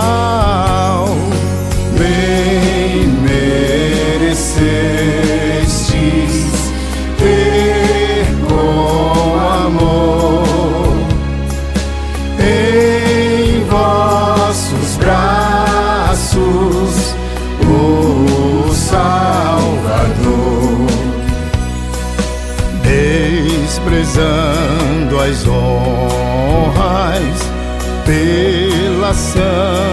Pela 29.40 29.89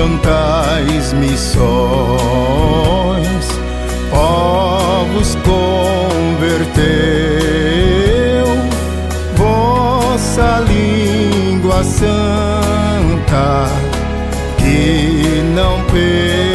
Santas 0.00 1.12
missões, 1.12 1.60
povos 4.08 5.36
converteu, 5.44 6.86
vossa 9.36 10.64
língua 10.66 11.84
santa 11.84 13.68
que 14.56 15.42
não 15.54 15.84
pereceu, 15.92 16.49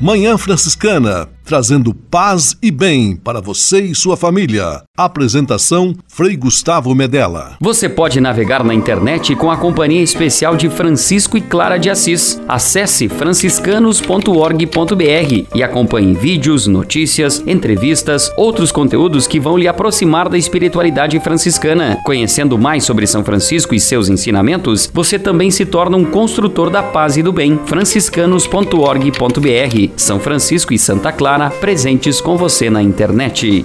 Manhã 0.00 0.38
Franciscana, 0.38 1.28
trazendo 1.50 1.92
paz 1.92 2.56
e 2.62 2.70
bem 2.70 3.16
para 3.16 3.40
você 3.40 3.80
e 3.80 3.92
sua 3.92 4.16
família. 4.16 4.84
Apresentação 4.96 5.96
Frei 6.06 6.36
Gustavo 6.36 6.94
Medella. 6.94 7.56
Você 7.60 7.88
pode 7.88 8.20
navegar 8.20 8.62
na 8.62 8.72
internet 8.72 9.34
com 9.34 9.50
a 9.50 9.56
companhia 9.56 10.00
especial 10.00 10.56
de 10.56 10.70
Francisco 10.70 11.36
e 11.36 11.40
Clara 11.40 11.76
de 11.76 11.90
Assis. 11.90 12.40
Acesse 12.46 13.08
franciscanos.org.br 13.08 15.46
e 15.52 15.60
acompanhe 15.60 16.14
vídeos, 16.14 16.68
notícias, 16.68 17.42
entrevistas, 17.44 18.30
outros 18.36 18.70
conteúdos 18.70 19.26
que 19.26 19.40
vão 19.40 19.58
lhe 19.58 19.66
aproximar 19.66 20.28
da 20.28 20.38
espiritualidade 20.38 21.18
franciscana. 21.18 21.98
Conhecendo 22.04 22.56
mais 22.56 22.84
sobre 22.84 23.08
São 23.08 23.24
Francisco 23.24 23.74
e 23.74 23.80
seus 23.80 24.08
ensinamentos, 24.08 24.88
você 24.94 25.18
também 25.18 25.50
se 25.50 25.66
torna 25.66 25.96
um 25.96 26.04
construtor 26.04 26.70
da 26.70 26.80
paz 26.80 27.16
e 27.16 27.24
do 27.24 27.32
bem. 27.32 27.58
franciscanos.org.br 27.66 29.90
São 29.96 30.20
Francisco 30.20 30.72
e 30.72 30.78
Santa 30.78 31.10
Clara 31.10 31.39
presentes 31.48 32.20
com 32.20 32.36
você 32.36 32.68
na 32.68 32.82
internet. 32.82 33.64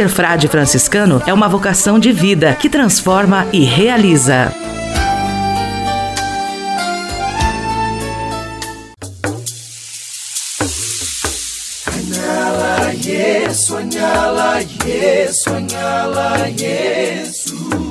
Ser 0.01 0.09
frade 0.09 0.47
franciscano 0.47 1.21
é 1.27 1.31
uma 1.31 1.47
vocação 1.47 1.99
de 1.99 2.11
vida 2.11 2.55
que 2.55 2.67
transforma 2.67 3.45
e 3.53 3.63
realiza. 3.63 4.51
Sonhá-la, 15.31 16.47
yes. 16.47 17.90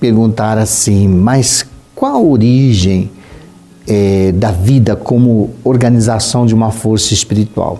perguntar 0.00 0.56
assim, 0.56 1.06
mas 1.06 1.66
qual 1.94 2.14
a 2.14 2.18
origem 2.18 3.10
é, 3.86 4.32
da 4.32 4.50
vida 4.50 4.96
como 4.96 5.50
organização 5.62 6.46
de 6.46 6.54
uma 6.54 6.70
força 6.72 7.12
espiritual? 7.12 7.78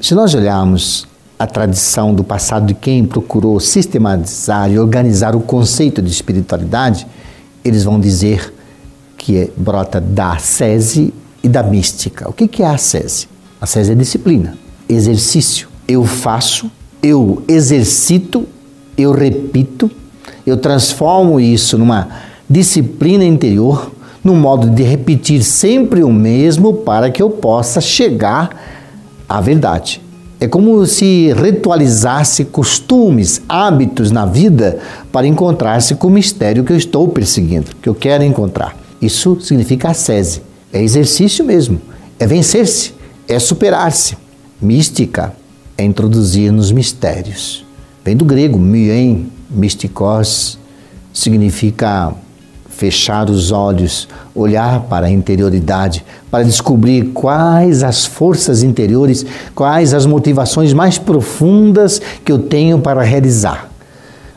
Se 0.00 0.14
nós 0.14 0.34
olharmos 0.34 1.06
a 1.38 1.46
tradição 1.46 2.14
do 2.14 2.22
passado 2.22 2.66
de 2.66 2.74
quem 2.74 3.04
procurou 3.04 3.58
sistematizar 3.58 4.70
e 4.70 4.78
organizar 4.78 5.34
o 5.34 5.40
conceito 5.40 6.02
de 6.02 6.10
espiritualidade, 6.10 7.06
eles 7.64 7.84
vão 7.84 7.98
dizer 7.98 8.52
que 9.16 9.38
é, 9.38 9.50
brota 9.56 10.00
da 10.00 10.32
ascese 10.32 11.14
e 11.42 11.48
da 11.48 11.62
mística. 11.62 12.28
O 12.28 12.32
que, 12.32 12.46
que 12.46 12.62
é 12.62 12.66
a 12.66 12.72
ascese? 12.72 13.26
A 13.60 13.64
ascese 13.64 13.92
é 13.92 13.94
disciplina, 13.94 14.58
exercício. 14.88 15.68
Eu 15.88 16.04
faço, 16.04 16.70
eu 17.02 17.42
exercito, 17.48 18.46
eu 18.96 19.12
repito, 19.12 19.90
eu 20.46 20.56
transformo 20.56 21.38
isso 21.38 21.78
numa 21.78 22.08
disciplina 22.48 23.24
interior, 23.24 23.92
num 24.22 24.36
modo 24.36 24.68
de 24.70 24.82
repetir 24.82 25.42
sempre 25.42 26.02
o 26.02 26.12
mesmo 26.12 26.74
para 26.74 27.10
que 27.10 27.22
eu 27.22 27.30
possa 27.30 27.80
chegar 27.80 28.50
à 29.28 29.40
verdade. 29.40 30.00
É 30.38 30.48
como 30.48 30.84
se 30.86 31.32
ritualizasse 31.34 32.44
costumes, 32.44 33.40
hábitos 33.48 34.10
na 34.10 34.26
vida 34.26 34.80
para 35.12 35.26
encontrar-se 35.26 35.94
com 35.94 36.08
o 36.08 36.10
mistério 36.10 36.64
que 36.64 36.72
eu 36.72 36.76
estou 36.76 37.06
perseguindo, 37.08 37.76
que 37.80 37.88
eu 37.88 37.94
quero 37.94 38.24
encontrar. 38.24 38.76
Isso 39.00 39.40
significa 39.40 39.90
ascese. 39.90 40.42
É 40.72 40.82
exercício 40.82 41.44
mesmo, 41.44 41.80
é 42.18 42.26
vencer-se, 42.26 42.92
é 43.28 43.38
superar-se. 43.38 44.16
Mística 44.60 45.32
é 45.78 45.84
introduzir 45.84 46.50
nos 46.52 46.72
mistérios. 46.72 47.64
Vem 48.04 48.16
do 48.16 48.24
grego, 48.24 48.58
mien, 48.58 49.28
Mistikos 49.52 50.58
significa 51.12 52.14
fechar 52.68 53.30
os 53.30 53.52
olhos, 53.52 54.08
olhar 54.34 54.80
para 54.80 55.06
a 55.06 55.10
interioridade, 55.10 56.04
para 56.30 56.42
descobrir 56.42 57.12
quais 57.12 57.82
as 57.82 58.04
forças 58.04 58.62
interiores, 58.62 59.24
quais 59.54 59.94
as 59.94 60.06
motivações 60.06 60.72
mais 60.72 60.98
profundas 60.98 62.00
que 62.24 62.32
eu 62.32 62.38
tenho 62.38 62.78
para 62.78 63.02
realizar 63.02 63.70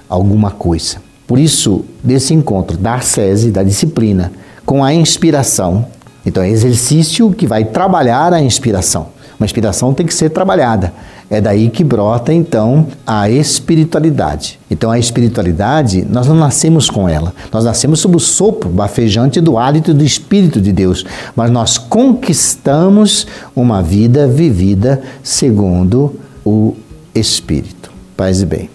alguma 0.07 0.51
coisa. 0.51 0.97
Por 1.25 1.39
isso, 1.39 1.83
desse 2.03 2.33
encontro 2.33 2.77
da 2.77 2.95
ascese, 2.95 3.49
da 3.49 3.63
disciplina, 3.63 4.31
com 4.65 4.83
a 4.83 4.93
inspiração, 4.93 5.87
então 6.25 6.43
é 6.43 6.49
exercício 6.49 7.31
que 7.31 7.47
vai 7.47 7.63
trabalhar 7.65 8.33
a 8.33 8.41
inspiração. 8.41 9.07
Uma 9.39 9.45
inspiração 9.45 9.93
tem 9.93 10.05
que 10.05 10.13
ser 10.13 10.29
trabalhada. 10.29 10.93
É 11.29 11.41
daí 11.41 11.69
que 11.69 11.83
brota 11.83 12.33
então 12.33 12.87
a 13.05 13.29
espiritualidade. 13.29 14.59
Então 14.69 14.91
a 14.91 14.99
espiritualidade, 14.99 16.05
nós 16.09 16.27
não 16.27 16.35
nascemos 16.35 16.89
com 16.89 17.09
ela. 17.09 17.33
Nós 17.51 17.65
nascemos 17.65 17.99
sob 17.99 18.15
o 18.15 18.19
sopro 18.19 18.69
bafejante 18.69 19.41
do 19.41 19.57
hálito 19.57 19.93
do 19.93 20.03
Espírito 20.03 20.61
de 20.61 20.71
Deus. 20.71 21.05
Mas 21.35 21.49
nós 21.49 21.77
conquistamos 21.77 23.25
uma 23.55 23.81
vida 23.81 24.27
vivida 24.27 25.01
segundo 25.23 26.19
o 26.45 26.75
Espírito. 27.13 27.91
Paz 28.15 28.41
e 28.41 28.45
bem. 28.45 28.69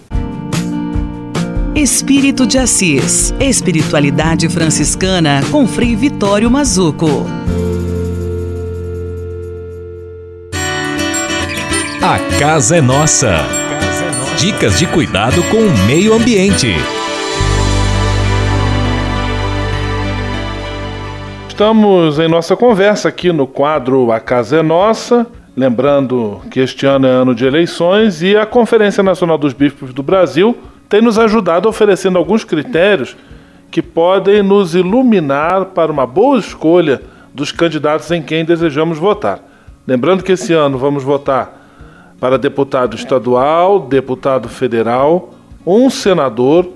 Espírito 1.73 2.45
de 2.45 2.57
Assis. 2.57 3.33
Espiritualidade 3.39 4.49
franciscana 4.49 5.41
com 5.51 5.65
Frei 5.65 5.95
Vitório 5.95 6.51
Mazuco. 6.51 7.25
A 12.03 12.17
casa 12.39 12.77
é 12.77 12.81
nossa. 12.81 13.29
Dicas 14.39 14.79
de 14.79 14.87
cuidado 14.87 15.43
com 15.51 15.57
o 15.57 15.85
meio 15.85 16.15
ambiente. 16.15 16.73
Estamos 21.47 22.17
em 22.17 22.27
nossa 22.27 22.55
conversa 22.55 23.07
aqui 23.07 23.31
no 23.31 23.45
quadro 23.45 24.11
A 24.11 24.19
Casa 24.19 24.57
é 24.57 24.63
Nossa. 24.63 25.27
Lembrando 25.55 26.41
que 26.49 26.59
este 26.59 26.87
ano 26.87 27.05
é 27.05 27.11
ano 27.11 27.35
de 27.35 27.45
eleições 27.45 28.23
e 28.23 28.35
a 28.35 28.47
Conferência 28.47 29.03
Nacional 29.03 29.37
dos 29.37 29.53
Bispos 29.53 29.93
do 29.93 30.01
Brasil 30.01 30.57
tem 30.89 31.03
nos 31.03 31.19
ajudado 31.19 31.69
oferecendo 31.69 32.17
alguns 32.17 32.43
critérios 32.43 33.15
que 33.69 33.83
podem 33.83 34.41
nos 34.41 34.73
iluminar 34.73 35.65
para 35.65 35.91
uma 35.91 36.07
boa 36.07 36.39
escolha 36.39 36.99
dos 37.31 37.51
candidatos 37.51 38.09
em 38.09 38.23
quem 38.23 38.43
desejamos 38.43 38.97
votar. 38.97 39.39
Lembrando 39.85 40.23
que 40.23 40.31
esse 40.31 40.51
ano 40.51 40.79
vamos 40.79 41.03
votar 41.03 41.60
para 42.21 42.37
deputado 42.37 42.95
estadual, 42.95 43.79
deputado 43.79 44.47
federal, 44.47 45.33
um 45.65 45.89
senador, 45.89 46.69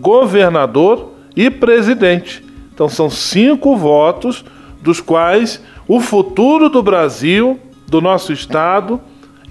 governador 0.00 1.10
e 1.34 1.50
presidente. 1.50 2.44
Então 2.72 2.88
são 2.88 3.10
cinco 3.10 3.76
votos, 3.76 4.44
dos 4.80 5.00
quais 5.00 5.60
o 5.88 6.00
futuro 6.00 6.68
do 6.68 6.80
Brasil, 6.84 7.58
do 7.88 8.00
nosso 8.00 8.32
estado 8.32 9.00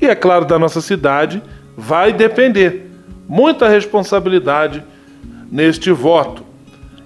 e, 0.02 0.06
é 0.08 0.16
claro, 0.16 0.46
da 0.46 0.58
nossa 0.58 0.80
cidade 0.80 1.44
vai 1.76 2.14
depender. 2.14 2.90
Muita 3.28 3.68
responsabilidade 3.68 4.82
neste 5.52 5.92
voto. 5.92 6.46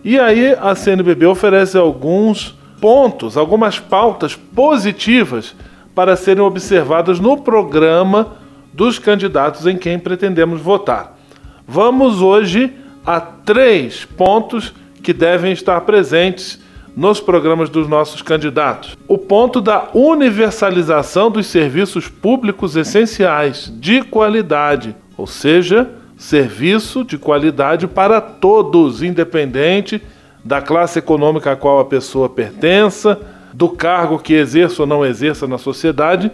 E 0.04 0.20
aí 0.20 0.56
a 0.62 0.76
CNBB 0.76 1.26
oferece 1.26 1.80
alguns 1.80 2.56
pontos, 2.80 3.38
algumas 3.38 3.80
pautas 3.80 4.36
positivas 4.36 5.56
para 5.96 6.18
serem 6.18 6.44
observadas 6.44 7.20
no 7.20 7.38
programa 7.38 8.34
dos 8.74 9.00
candidatos 9.00 9.66
em 9.66 9.78
quem 9.78 9.98
pretendemos 9.98 10.62
votar. 10.62 11.18
Vamos 11.66 12.22
hoje 12.22 12.74
a 13.06 13.22
três 13.22 14.04
pontos 14.04 14.74
que 15.02 15.14
devem 15.14 15.54
estar 15.54 15.80
presentes 15.82 16.60
nos 16.96 17.20
programas 17.20 17.70
dos 17.70 17.88
nossos 17.88 18.22
candidatos. 18.22 18.98
O 19.08 19.18
ponto 19.18 19.62
da 19.62 19.90
universalização 19.94 21.32
dos 21.32 21.48
serviços 21.48 22.08
públicos 22.08 22.76
essenciais 22.76 23.72
de 23.80 24.02
qualidade, 24.02 24.96
ou 25.18 25.28
seja, 25.28 25.90
serviço 26.18 27.04
de 27.04 27.18
qualidade 27.18 27.88
para 27.88 28.22
todos, 28.22 29.04
independente 29.04 30.02
da 30.44 30.62
classe 30.62 31.00
econômica 31.00 31.52
a 31.52 31.56
qual 31.56 31.80
a 31.80 31.86
pessoa 31.86 32.30
pertença, 32.30 33.20
do 33.56 33.70
cargo 33.70 34.20
que 34.20 34.34
exerça 34.34 34.84
ou 34.84 34.88
não 34.88 35.06
exerça 35.06 35.48
na 35.48 35.58
sociedade, 35.58 36.30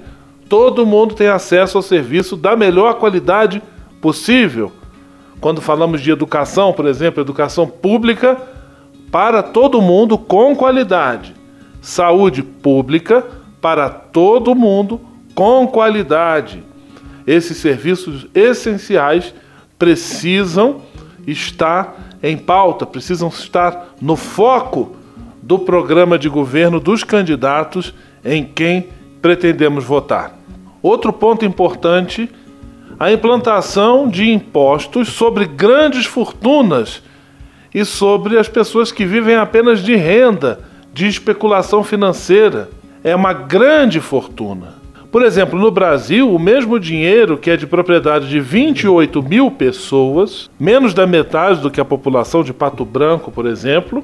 todo 0.50 0.88
mundo 0.88 1.14
tem 1.14 1.28
acesso 1.28 1.78
ao 1.78 1.84
serviço 1.84 2.36
da 2.36 2.56
melhor 2.56 2.96
qualidade 2.96 3.62
possível. 4.02 4.72
Quando 5.40 5.62
falamos 5.62 6.02
de 6.02 6.10
educação, 6.10 6.74
por 6.74 6.88
exemplo, 6.88 7.22
educação 7.22 7.68
pública 7.68 8.42
para 9.12 9.44
todo 9.44 9.82
mundo 9.82 10.18
com 10.18 10.56
qualidade. 10.56 11.36
Saúde 11.80 12.42
pública 12.42 13.24
para 13.62 13.88
todo 13.88 14.56
mundo 14.56 15.00
com 15.36 15.68
qualidade. 15.68 16.64
Esses 17.28 17.58
serviços 17.58 18.26
essenciais 18.34 19.32
precisam 19.78 20.82
estar 21.28 22.18
em 22.24 22.36
pauta, 22.36 22.84
precisam 22.84 23.30
estar 23.30 23.94
no 24.02 24.16
foco 24.16 24.96
do 25.42 25.60
programa 25.60 26.18
de 26.20 26.30
governo 26.30 26.80
dos 26.80 27.04
candidatos 27.04 27.94
em 28.24 28.44
quem 28.44 28.88
pretendemos 29.22 29.84
votar. 29.84 30.38
Outro 30.82 31.12
ponto 31.12 31.46
importante, 31.46 32.30
a 33.00 33.12
implantação 33.12 34.08
de 34.08 34.30
impostos 34.32 35.10
sobre 35.10 35.46
grandes 35.46 36.06
fortunas 36.06 37.02
e 37.74 37.86
sobre 37.86 38.38
as 38.38 38.48
pessoas 38.48 38.92
que 38.92 39.06
vivem 39.06 39.36
apenas 39.36 39.82
de 39.84 39.96
renda, 39.96 40.60
de 40.94 41.08
especulação 41.08 41.84
financeira. 41.84 42.70
É 43.04 43.16
uma 43.16 43.34
grande 43.34 44.00
fortuna. 44.00 44.76
Por 45.12 45.24
exemplo, 45.24 45.60
no 45.60 45.72
Brasil, 45.72 46.34
o 46.34 46.40
mesmo 46.40 46.80
dinheiro 46.80 47.38
que 47.38 47.50
é 47.50 47.58
de 47.58 47.68
propriedade 47.68 48.30
de 48.30 48.40
28 48.40 49.22
mil 49.22 49.52
pessoas, 49.52 50.50
menos 50.60 50.94
da 50.94 51.06
metade 51.06 51.60
do 51.60 51.70
que 51.70 51.82
a 51.82 51.86
população 51.86 52.44
de 52.44 52.54
Pato 52.54 52.86
Branco, 52.86 53.30
por 53.30 53.46
exemplo, 53.46 54.04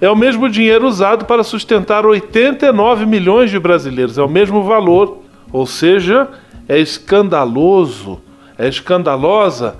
é 0.00 0.08
o 0.10 0.16
mesmo 0.16 0.48
dinheiro 0.48 0.86
usado 0.86 1.24
para 1.24 1.42
sustentar 1.42 2.04
89 2.04 3.06
milhões 3.06 3.50
de 3.50 3.58
brasileiros. 3.58 4.18
É 4.18 4.22
o 4.22 4.28
mesmo 4.28 4.62
valor. 4.62 5.22
Ou 5.52 5.66
seja, 5.66 6.28
é 6.68 6.78
escandaloso, 6.78 8.20
é 8.58 8.68
escandalosa, 8.68 9.76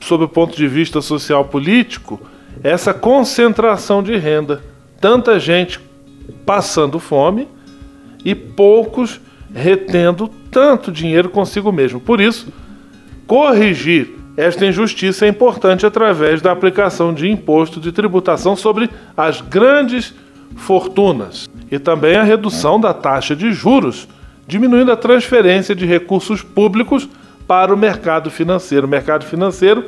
sob 0.00 0.24
o 0.24 0.28
ponto 0.28 0.56
de 0.56 0.66
vista 0.66 1.00
social 1.00 1.44
político, 1.44 2.20
essa 2.62 2.92
concentração 2.92 4.02
de 4.02 4.16
renda. 4.16 4.62
Tanta 5.00 5.38
gente 5.38 5.80
passando 6.44 6.98
fome 6.98 7.46
e 8.24 8.34
poucos 8.34 9.20
retendo 9.54 10.28
tanto 10.50 10.90
dinheiro 10.90 11.28
consigo 11.28 11.70
mesmo. 11.70 12.00
Por 12.00 12.20
isso, 12.20 12.52
corrigir 13.26 14.23
esta 14.36 14.66
injustiça 14.66 15.26
é 15.26 15.28
importante 15.28 15.86
através 15.86 16.42
da 16.42 16.50
aplicação 16.50 17.14
de 17.14 17.28
imposto 17.28 17.80
de 17.80 17.92
tributação 17.92 18.56
sobre 18.56 18.90
as 19.16 19.40
grandes 19.40 20.12
fortunas 20.56 21.48
e 21.70 21.78
também 21.78 22.16
a 22.16 22.22
redução 22.22 22.80
da 22.80 22.92
taxa 22.92 23.36
de 23.36 23.52
juros, 23.52 24.08
diminuindo 24.46 24.90
a 24.90 24.96
transferência 24.96 25.74
de 25.74 25.86
recursos 25.86 26.42
públicos 26.42 27.08
para 27.46 27.72
o 27.72 27.76
mercado 27.76 28.30
financeiro. 28.30 28.86
O 28.86 28.90
mercado 28.90 29.24
financeiro 29.24 29.84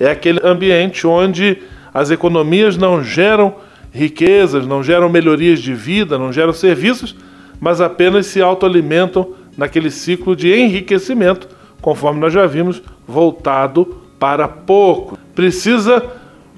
é 0.00 0.10
aquele 0.10 0.40
ambiente 0.42 1.06
onde 1.06 1.58
as 1.94 2.10
economias 2.10 2.76
não 2.76 3.02
geram 3.02 3.54
riquezas, 3.92 4.66
não 4.66 4.82
geram 4.82 5.08
melhorias 5.08 5.60
de 5.60 5.72
vida, 5.72 6.18
não 6.18 6.32
geram 6.32 6.52
serviços, 6.52 7.14
mas 7.60 7.80
apenas 7.80 8.26
se 8.26 8.42
autoalimentam 8.42 9.32
naquele 9.56 9.90
ciclo 9.90 10.36
de 10.36 10.52
enriquecimento, 10.52 11.48
conforme 11.86 12.18
nós 12.18 12.32
já 12.32 12.44
vimos, 12.46 12.82
voltado 13.06 14.02
para 14.18 14.48
pouco. 14.48 15.16
Precisa 15.36 16.04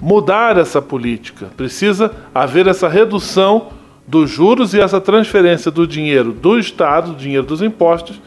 mudar 0.00 0.56
essa 0.56 0.80
política, 0.80 1.50
precisa 1.54 2.10
haver 2.34 2.66
essa 2.66 2.88
redução 2.88 3.68
dos 4.06 4.30
juros 4.30 4.72
e 4.72 4.80
essa 4.80 5.02
transferência 5.02 5.70
do 5.70 5.86
dinheiro 5.86 6.32
do 6.32 6.58
Estado, 6.58 7.10
do 7.10 7.18
dinheiro 7.18 7.44
dos 7.44 7.60
impostos, 7.60 8.18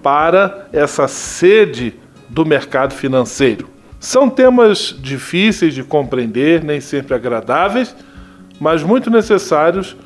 para 0.00 0.68
essa 0.72 1.08
sede 1.08 1.94
do 2.28 2.46
mercado 2.46 2.94
financeiro. 2.94 3.68
São 3.98 4.30
temas 4.30 4.96
difíceis 5.00 5.74
de 5.74 5.82
compreender, 5.82 6.62
nem 6.62 6.80
sempre 6.80 7.12
agradáveis, 7.12 7.92
mas 8.60 8.84
muito 8.84 9.10
necessários 9.10 9.96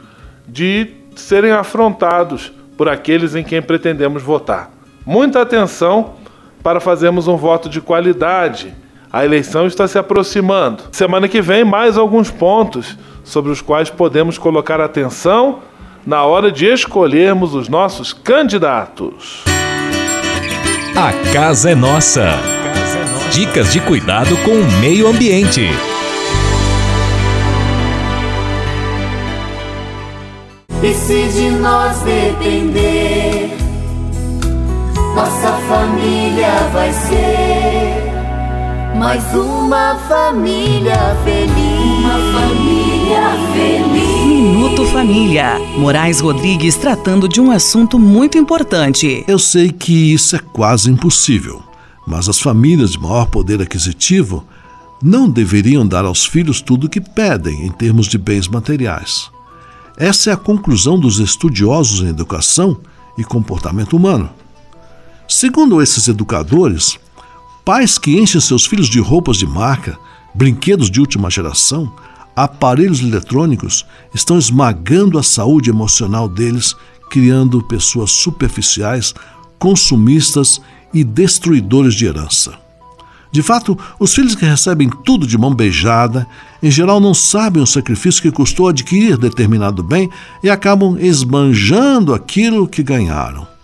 de 0.48 0.88
serem 1.14 1.52
afrontados 1.52 2.50
por 2.78 2.88
aqueles 2.88 3.34
em 3.34 3.44
quem 3.44 3.60
pretendemos 3.60 4.22
votar. 4.22 4.70
Muita 5.04 5.42
atenção 5.42 6.18
para 6.62 6.80
fazermos 6.80 7.28
um 7.28 7.36
voto 7.36 7.68
de 7.68 7.80
qualidade. 7.80 8.74
A 9.12 9.24
eleição 9.24 9.66
está 9.66 9.88
se 9.88 9.98
aproximando. 9.98 10.84
Semana 10.92 11.28
que 11.28 11.40
vem, 11.40 11.64
mais 11.64 11.98
alguns 11.98 12.30
pontos 12.30 12.96
sobre 13.24 13.50
os 13.50 13.60
quais 13.60 13.90
podemos 13.90 14.38
colocar 14.38 14.80
atenção 14.80 15.60
na 16.06 16.24
hora 16.24 16.50
de 16.50 16.66
escolhermos 16.66 17.54
os 17.54 17.68
nossos 17.68 18.12
candidatos. 18.12 19.44
A 20.96 21.12
casa 21.32 21.70
é 21.70 21.74
nossa. 21.74 22.38
Dicas 23.32 23.72
de 23.72 23.80
cuidado 23.80 24.36
com 24.38 24.50
o 24.50 24.80
meio 24.80 25.06
ambiente. 25.06 25.68
E 30.82 30.94
se 30.94 31.28
de 31.28 31.50
nós 31.50 32.00
depender, 32.00 33.50
nossa 35.14 35.52
família 35.68 36.68
vai 36.72 36.92
ser 36.92 38.10
mais 38.96 39.22
uma 39.34 39.96
família 40.08 41.16
feliz. 41.24 41.54
Uma 41.98 42.18
família 42.38 43.30
feliz. 43.52 44.26
Minuto 44.26 44.84
Família. 44.86 45.58
Moraes 45.78 46.20
Rodrigues 46.20 46.76
tratando 46.76 47.28
de 47.28 47.40
um 47.40 47.50
assunto 47.50 47.98
muito 47.98 48.36
importante. 48.36 49.24
Eu 49.26 49.38
sei 49.38 49.72
que 49.72 50.12
isso 50.12 50.36
é 50.36 50.38
quase 50.38 50.90
impossível, 50.90 51.62
mas 52.06 52.28
as 52.28 52.38
famílias 52.38 52.92
de 52.92 53.00
maior 53.00 53.26
poder 53.26 53.60
aquisitivo 53.62 54.44
não 55.02 55.30
deveriam 55.30 55.86
dar 55.86 56.04
aos 56.04 56.26
filhos 56.26 56.60
tudo 56.60 56.86
o 56.86 56.90
que 56.90 57.00
pedem 57.00 57.66
em 57.66 57.70
termos 57.70 58.06
de 58.06 58.18
bens 58.18 58.46
materiais. 58.46 59.30
Essa 59.96 60.30
é 60.30 60.32
a 60.34 60.36
conclusão 60.36 61.00
dos 61.00 61.18
estudiosos 61.18 62.00
em 62.00 62.08
educação 62.08 62.76
e 63.16 63.24
comportamento 63.24 63.96
humano. 63.96 64.30
Segundo 65.30 65.80
esses 65.80 66.08
educadores, 66.08 66.98
pais 67.64 67.98
que 67.98 68.18
enchem 68.18 68.40
seus 68.40 68.66
filhos 68.66 68.88
de 68.88 68.98
roupas 68.98 69.36
de 69.36 69.46
marca, 69.46 69.96
brinquedos 70.34 70.90
de 70.90 70.98
última 70.98 71.30
geração, 71.30 71.94
aparelhos 72.34 73.00
eletrônicos 73.00 73.86
estão 74.12 74.36
esmagando 74.36 75.20
a 75.20 75.22
saúde 75.22 75.70
emocional 75.70 76.28
deles, 76.28 76.74
criando 77.08 77.62
pessoas 77.62 78.10
superficiais, 78.10 79.14
consumistas 79.56 80.60
e 80.92 81.04
destruidores 81.04 81.94
de 81.94 82.06
herança. 82.06 82.58
De 83.30 83.40
fato, 83.40 83.78
os 84.00 84.12
filhos 84.12 84.34
que 84.34 84.44
recebem 84.44 84.90
tudo 85.04 85.28
de 85.28 85.38
mão 85.38 85.54
beijada, 85.54 86.26
em 86.60 86.72
geral 86.72 86.98
não 86.98 87.14
sabem 87.14 87.62
o 87.62 87.66
sacrifício 87.68 88.20
que 88.20 88.32
custou 88.32 88.66
adquirir 88.66 89.16
determinado 89.16 89.80
bem 89.80 90.10
e 90.42 90.50
acabam 90.50 90.98
esbanjando 90.98 92.12
aquilo 92.12 92.66
que 92.66 92.82
ganharam. 92.82 93.59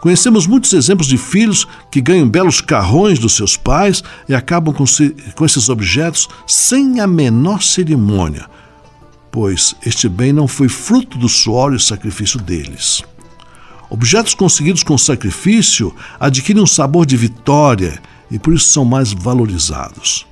Conhecemos 0.00 0.46
muitos 0.46 0.72
exemplos 0.72 1.06
de 1.06 1.18
filhos 1.18 1.68
que 1.90 2.00
ganham 2.00 2.28
belos 2.28 2.60
carrões 2.60 3.18
dos 3.18 3.36
seus 3.36 3.56
pais 3.56 4.02
e 4.28 4.34
acabam 4.34 4.74
com, 4.74 4.84
com 5.36 5.44
esses 5.44 5.68
objetos 5.68 6.26
sem 6.46 7.00
a 7.00 7.06
menor 7.06 7.62
cerimônia, 7.62 8.46
pois 9.30 9.74
este 9.84 10.08
bem 10.08 10.32
não 10.32 10.48
foi 10.48 10.68
fruto 10.68 11.18
do 11.18 11.28
suor 11.28 11.74
e 11.74 11.80
sacrifício 11.80 12.40
deles. 12.40 13.02
Objetos 13.90 14.34
conseguidos 14.34 14.82
com 14.82 14.96
sacrifício 14.96 15.94
adquirem 16.18 16.62
um 16.62 16.66
sabor 16.66 17.04
de 17.04 17.16
vitória 17.16 18.00
e 18.30 18.38
por 18.38 18.54
isso 18.54 18.68
são 18.68 18.84
mais 18.84 19.12
valorizados. 19.12 20.26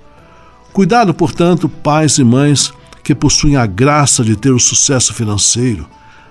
Cuidado, 0.73 1.13
portanto, 1.13 1.69
pais 1.69 2.19
e 2.19 2.25
mães 2.25 2.73
que 3.03 3.15
possuem 3.15 3.57
a 3.57 3.67
graça 3.67 4.25
de 4.25 4.37
ter 4.37 4.53
o 4.53 4.61
sucesso 4.61 5.13
financeiro, 5.13 5.89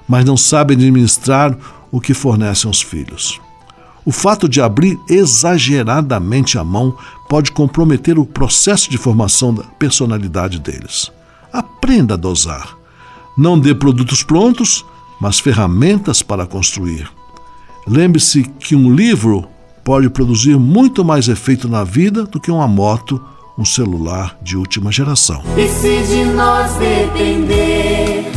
mas 0.08 0.24
não 0.24 0.38
sabem 0.38 0.78
administrar 0.78 1.56
o 1.92 2.00
que 2.02 2.14
fornecem 2.14 2.68
aos 2.68 2.82
filhos. 2.82 3.40
O 4.06 4.12
fato 4.12 4.48
de 4.48 4.62
abrir 4.62 4.98
exageradamente 5.10 6.58
a 6.58 6.64
mão 6.64 6.96
pode 7.28 7.52
comprometer 7.52 8.18
o 8.18 8.26
processo 8.26 8.90
de 8.90 8.98
formação 8.98 9.54
da 9.54 9.64
personalidade 9.64 10.60
deles. 10.60 11.12
Aprenda 11.52 12.14
a 12.14 12.18
dosar. 12.18 12.78
Não 13.38 13.60
dê 13.60 13.76
produtos 13.76 14.24
prontos, 14.24 14.86
mas 15.20 15.40
ferramentas 15.40 16.22
para 16.22 16.46
construir. 16.46 17.10
Lembre-se 17.86 18.44
que 18.44 18.76
um 18.76 18.94
livro 18.94 19.48
pode 19.84 20.10
produzir 20.10 20.58
muito 20.58 21.04
mais 21.04 21.28
efeito 21.28 21.68
na 21.70 21.84
vida 21.84 22.24
do 22.24 22.40
que 22.40 22.52
uma 22.52 22.68
moto, 22.68 23.22
um 23.58 23.66
celular 23.66 24.38
de 24.42 24.58
última 24.58 24.92
geração. 24.92 25.42
E 25.58 25.68
se 25.68 26.04
de 26.08 26.26
nós 26.26 26.74
depender, 26.76 28.37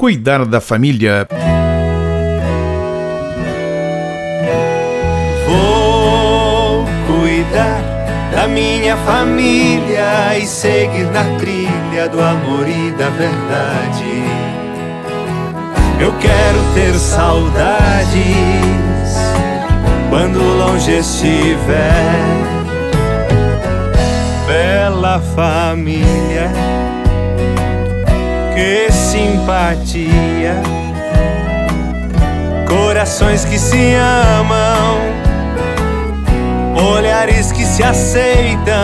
cuidar 0.00 0.46
da 0.46 0.62
família. 0.62 1.28
Vou 5.46 6.86
cuidar 7.06 7.82
da 8.32 8.48
minha 8.48 8.96
família 8.96 10.38
e 10.38 10.46
seguir 10.46 11.04
na 11.12 11.38
trilha 11.38 12.08
do 12.08 12.18
amor 12.18 12.66
e 12.66 12.92
da 12.92 13.10
verdade. 13.10 14.24
Eu 16.00 16.14
quero 16.14 16.64
ter 16.72 16.98
saudades 16.98 18.16
quando 20.08 20.38
longe 20.38 20.92
estiver. 20.92 22.00
Bela 24.46 25.20
família, 25.36 26.50
que 28.60 28.92
simpatia, 28.92 30.54
corações 32.68 33.42
que 33.42 33.58
se 33.58 33.94
amam, 33.94 34.98
olhares 36.94 37.52
que 37.52 37.64
se 37.64 37.82
aceitam. 37.82 38.74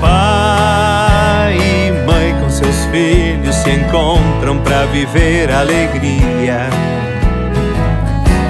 Pai 0.00 1.56
e 1.58 1.90
mãe 2.06 2.36
com 2.40 2.48
seus 2.48 2.84
filhos 2.92 3.56
se 3.56 3.70
encontram 3.70 4.58
para 4.58 4.84
viver 4.86 5.50
alegria 5.50 6.68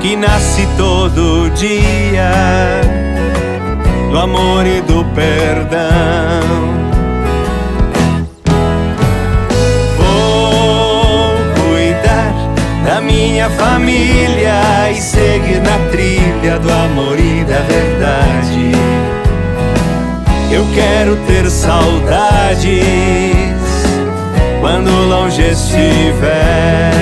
que 0.02 0.14
nasce 0.14 0.68
todo 0.76 1.48
dia 1.54 2.32
do 4.10 4.18
amor 4.18 4.66
e 4.66 4.82
do 4.82 5.02
perdão. 5.14 6.81
Minha 13.02 13.50
família 13.50 14.90
e 14.90 15.00
seguir 15.00 15.60
na 15.60 15.90
trilha 15.90 16.58
do 16.58 16.70
amor 16.70 17.18
e 17.18 17.44
da 17.44 17.60
verdade. 17.60 18.72
Eu 20.50 20.66
quero 20.74 21.16
ter 21.26 21.50
saudades 21.50 22.82
quando 24.60 24.90
longe 25.08 25.42
estiver. 25.42 26.92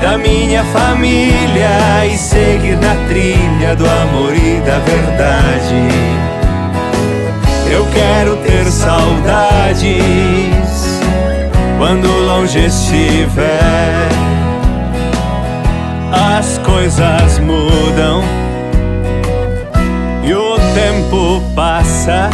da 0.00 0.16
minha 0.16 0.64
família 0.64 2.06
e 2.06 2.16
seguir 2.16 2.78
na 2.78 2.94
trilha 3.08 3.76
do 3.76 3.84
amor 3.84 4.34
e 4.34 4.60
da 4.60 4.78
verdade. 4.78 6.37
Eu 7.70 7.86
quero 7.92 8.36
ter 8.38 8.64
saudades 8.66 9.88
quando 11.78 12.08
longe 12.26 12.66
estiver. 12.66 14.08
As 16.10 16.58
coisas 16.58 17.38
mudam 17.38 18.22
e 20.24 20.34
o 20.34 20.56
tempo 20.74 21.42
passa, 21.54 22.30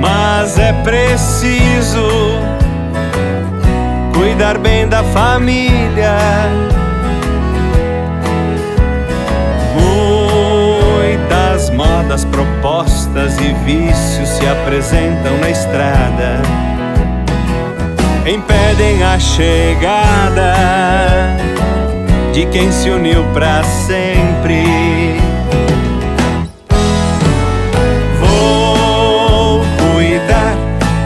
mas 0.00 0.58
é 0.58 0.72
preciso 0.84 2.06
cuidar 4.14 4.58
bem 4.58 4.88
da 4.88 5.02
família. 5.04 6.16
Modas 12.16 12.24
propostas 12.24 13.38
e 13.40 13.52
vícios 13.64 14.26
se 14.26 14.46
apresentam 14.46 15.36
na 15.38 15.50
estrada, 15.50 16.40
impedem 18.26 19.02
a 19.02 19.18
chegada 19.18 20.54
de 22.32 22.46
quem 22.46 22.72
se 22.72 22.88
uniu 22.88 23.22
para 23.34 23.62
sempre. 23.64 24.64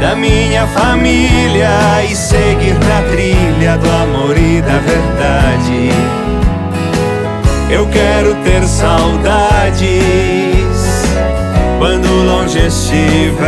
da 0.00 0.16
minha 0.16 0.66
família 0.68 1.68
e 2.08 2.16
seguir 2.16 2.74
na 2.74 3.02
trilha 3.10 3.76
do 3.76 3.90
amor 3.90 4.36
e 4.36 4.62
da 4.62 4.78
verdade. 4.78 5.90
Eu 7.68 7.86
quero 7.88 8.34
ter 8.36 8.62
saudades 8.66 10.49
quando 11.80 12.06
longe 12.26 12.58
estiver. 12.66 13.40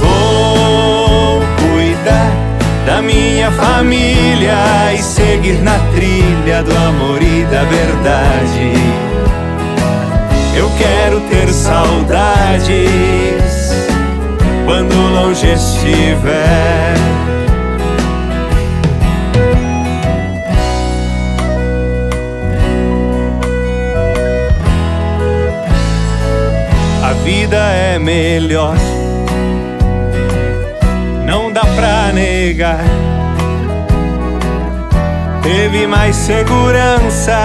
Vou 0.00 1.42
cuidar 1.58 2.30
da 2.86 3.02
minha 3.02 3.50
família 3.50 4.54
e 4.94 5.02
seguir 5.02 5.60
na 5.64 5.80
trilha 5.92 6.62
do 6.62 6.76
amor 6.76 7.20
e 7.20 7.44
da 7.46 7.64
verdade. 7.64 8.72
Eu 10.56 10.70
quero 10.78 11.18
ter 11.22 11.48
saudades 11.48 12.78
quando 14.64 14.94
longe 15.12 15.48
estiver. 15.48 16.94
Vida 27.24 27.56
é 27.56 27.98
melhor, 27.98 28.76
não 31.24 31.50
dá 31.50 31.62
pra 31.64 32.12
negar. 32.12 32.84
Teve 35.42 35.86
mais 35.86 36.14
segurança 36.16 37.38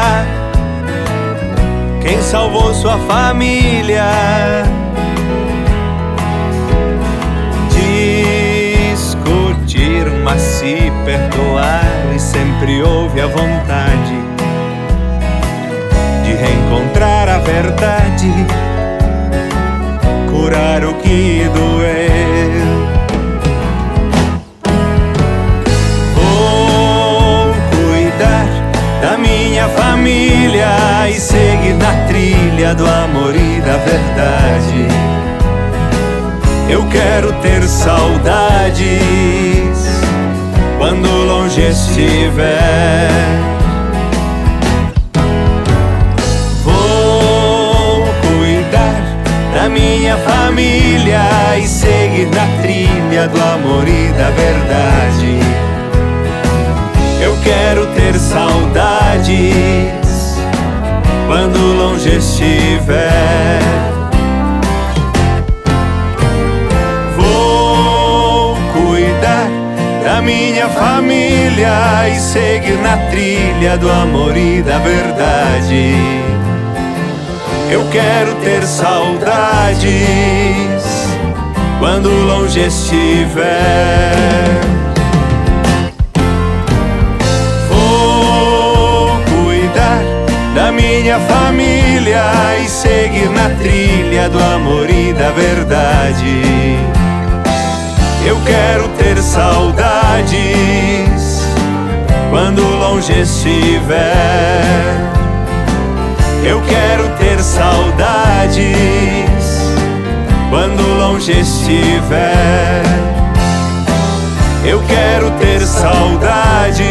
quem 2.02 2.22
salvou 2.22 2.74
sua 2.74 2.98
família. 3.00 4.04
Discutir, 8.92 10.12
mas 10.26 10.42
se 10.42 10.92
perdoar, 11.06 11.86
e 12.14 12.20
sempre 12.20 12.82
houve 12.82 13.22
a 13.22 13.28
vontade 13.28 14.20
de 16.26 16.34
reencontrar 16.34 17.30
a 17.30 17.38
verdade, 17.38 18.30
curar 20.50 20.84
o 20.84 20.96
que 20.96 21.48
doeu. 21.54 22.10
da 29.02 29.18
minha 29.18 29.68
família 29.70 31.08
e 31.10 31.14
seguir 31.14 31.74
na 31.76 32.08
trilha 32.08 32.74
do 32.74 32.86
amor 32.86 33.34
e 33.36 33.62
da 33.62 33.78
verdade. 33.78 34.88
Eu 36.68 36.86
quero 36.88 37.32
ter 37.42 37.64
saudades 37.64 38.90
quando 40.80 41.08
longe 41.08 41.62
estiver. 41.62 43.59
Minha 49.70 50.18
família 50.18 51.22
e 51.58 51.68
seguir 51.68 52.28
na 52.28 52.46
trilha 52.62 53.28
do 53.28 53.42
amor 53.42 53.88
e 53.88 54.12
da 54.14 54.30
verdade. 54.32 55.40
Eu 57.22 57.38
quero 57.44 57.86
ter 57.88 58.16
saudades 58.16 59.30
quando 61.28 61.60
longe 61.78 62.18
estiver. 62.18 63.60
Vou 67.16 68.58
cuidar 68.74 69.48
da 70.04 70.22
minha 70.22 70.68
família 70.70 72.10
e 72.10 72.20
seguir 72.20 72.78
na 72.80 72.98
trilha 73.10 73.78
do 73.78 73.92
amor 73.92 74.36
e 74.36 74.62
da 74.62 74.80
verdade. 74.80 76.39
Eu 77.72 77.88
quero 77.92 78.36
ter 78.36 78.64
saudades 78.64 79.88
quando 81.80 82.10
longe 82.10 82.60
estiver. 82.60 84.10
minha 91.10 91.20
família 91.22 92.24
e 92.64 92.70
seguir 92.70 93.30
na 93.32 93.50
trilha 93.58 94.30
do 94.30 94.38
amor 94.38 94.88
e 94.90 95.12
da 95.14 95.32
verdade. 95.32 96.78
Eu 98.24 98.38
quero 98.46 98.88
ter 98.90 99.18
saudades 99.18 100.38
quando 102.30 102.62
longe 102.62 103.22
estiver. 103.22 105.19
Eu 106.44 106.62
quero 106.62 107.10
ter 107.18 107.40
saudades 107.40 108.76
quando 110.50 110.82
longe 110.98 111.32
estiver. 111.40 112.84
Eu 114.66 114.82
quero 114.84 115.32
ter 115.40 115.62
saudades 115.66 116.88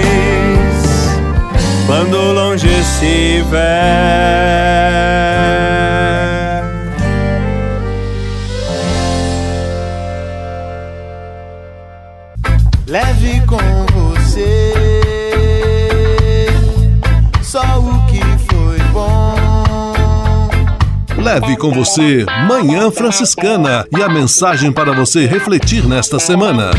quando 1.87 2.33
longe 2.33 2.69
estiver. 2.69 3.59
Leve 21.29 21.59
com 21.59 21.71
você 21.71 22.25
Manhã 22.49 22.91
Franciscana 22.91 23.85
e 23.95 24.03
a 24.03 24.09
mensagem 24.09 24.73
para 24.73 24.93
você 24.93 25.27
refletir 25.27 25.87
nesta 25.87 26.19
semana. 26.19 26.71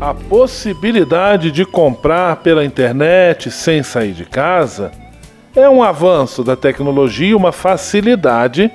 A 0.00 0.12
possibilidade 0.12 1.52
de 1.52 1.64
comprar 1.64 2.38
pela 2.38 2.64
internet 2.64 3.52
sem 3.52 3.84
sair 3.84 4.12
de 4.12 4.24
casa 4.24 4.90
é 5.54 5.70
um 5.70 5.80
avanço 5.80 6.42
da 6.42 6.56
tecnologia, 6.56 7.36
uma 7.36 7.52
facilidade 7.52 8.68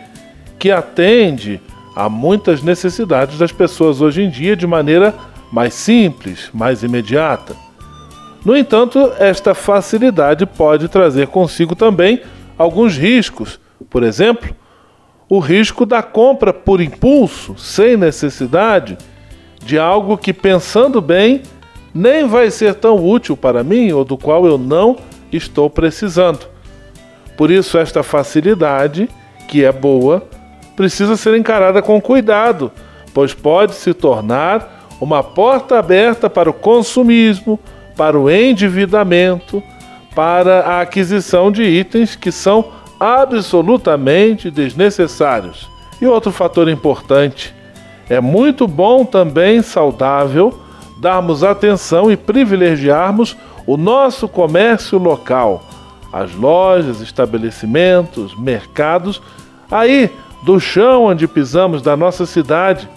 que 0.58 0.72
atende 0.72 1.60
a 1.98 2.08
muitas 2.08 2.64
necessidades 2.64 3.38
das 3.38 3.52
pessoas 3.52 4.00
hoje 4.00 4.22
em 4.22 4.30
dia 4.30 4.56
de 4.56 4.66
maneira 4.66 5.14
mais 5.52 5.74
simples, 5.74 6.50
mais 6.54 6.82
imediata. 6.82 7.63
No 8.46 8.58
entanto, 8.58 9.12
esta 9.20 9.54
facilidade 9.54 10.46
pode 10.46 10.88
trazer 10.90 11.28
consigo 11.28 11.76
também 11.76 12.22
alguns 12.58 12.98
riscos. 12.98 13.60
Por 13.90 14.04
exemplo, 14.04 14.54
o 15.30 15.40
risco 15.40 15.86
da 15.86 16.04
compra 16.04 16.52
por 16.52 16.82
impulso, 16.82 17.58
sem 17.58 17.96
necessidade, 17.96 18.98
de 19.64 19.80
algo 19.80 20.18
que, 20.18 20.34
pensando 20.34 21.02
bem, 21.02 21.42
nem 21.94 22.28
vai 22.28 22.52
ser 22.52 22.76
tão 22.76 22.96
útil 23.04 23.38
para 23.38 23.64
mim 23.64 23.92
ou 23.92 24.04
do 24.04 24.18
qual 24.18 24.46
eu 24.46 24.58
não 24.58 24.98
estou 25.32 25.70
precisando. 25.70 26.48
Por 27.38 27.50
isso, 27.50 27.78
esta 27.78 28.04
facilidade, 28.04 29.10
que 29.48 29.64
é 29.64 29.72
boa, 29.72 30.28
precisa 30.76 31.16
ser 31.16 31.38
encarada 31.38 31.82
com 31.82 32.02
cuidado, 32.02 32.72
pois 33.14 33.34
pode 33.34 33.74
se 33.76 33.94
tornar 33.94 34.88
uma 35.00 35.24
porta 35.24 35.80
aberta 35.80 36.30
para 36.30 36.50
o 36.50 36.54
consumismo, 36.54 37.60
para 37.96 38.20
o 38.20 38.30
endividamento, 38.30 39.62
para 40.16 40.62
a 40.62 40.82
aquisição 40.82 41.52
de 41.52 41.64
itens 41.64 42.16
que 42.16 42.32
são 42.32 42.72
absolutamente 43.00 44.50
desnecessários. 44.50 45.70
E 46.02 46.08
outro 46.08 46.32
fator 46.32 46.70
importante: 46.70 47.54
é 48.10 48.20
muito 48.20 48.68
bom 48.68 49.06
também 49.06 49.62
saudável 49.62 50.60
darmos 51.00 51.44
atenção 51.44 52.12
e 52.12 52.16
privilegiarmos 52.16 53.36
o 53.66 53.76
nosso 53.78 54.28
comércio 54.28 54.98
local, 54.98 55.64
as 56.12 56.34
lojas, 56.34 57.02
estabelecimentos, 57.02 58.38
mercados, 58.38 59.22
aí 59.70 60.10
do 60.44 60.60
chão 60.60 61.06
onde 61.06 61.28
pisamos 61.28 61.82
da 61.82 61.96
nossa 61.96 62.26
cidade, 62.26 62.88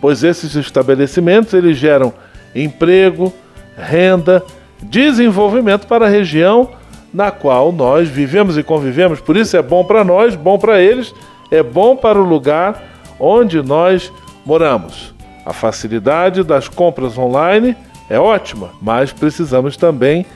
pois 0.00 0.24
esses 0.24 0.54
estabelecimentos 0.54 1.54
eles 1.54 1.76
geram 1.76 2.12
emprego, 2.54 3.32
renda, 3.76 4.42
desenvolvimento 4.82 5.86
para 5.86 6.06
a 6.06 6.08
região 6.08 6.70
na 7.12 7.30
qual 7.30 7.72
nós 7.72 8.08
vivemos 8.08 8.58
e 8.58 8.62
convivemos. 8.62 9.20
Por 9.20 9.36
isso 9.36 9.56
é 9.56 9.62
bom 9.62 9.84
para 9.84 10.04
nós, 10.04 10.34
bom 10.34 10.58
para 10.58 10.80
eles, 10.80 11.14
é 11.50 11.62
bom 11.62 11.96
para 11.96 12.18
o 12.18 12.24
lugar 12.24 12.82
onde 13.18 13.62
nós 13.62 14.12
moramos. 14.44 15.14
A 15.44 15.52
facilidade 15.52 16.42
das 16.42 16.68
compras 16.68 17.16
online 17.16 17.76
é 18.10 18.18
ótima, 18.18 18.70
mas 18.82 19.12
precisamos 19.12 19.76
também 19.76 20.26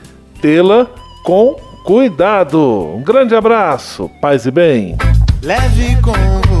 tê-la 0.41 0.87
com 1.23 1.55
cuidado. 1.83 2.59
Um 2.95 3.03
grande 3.03 3.35
abraço, 3.35 4.09
paz 4.21 4.45
e 4.45 4.51
bem. 4.51 4.97
Leve 5.43 5.97
com 6.01 6.60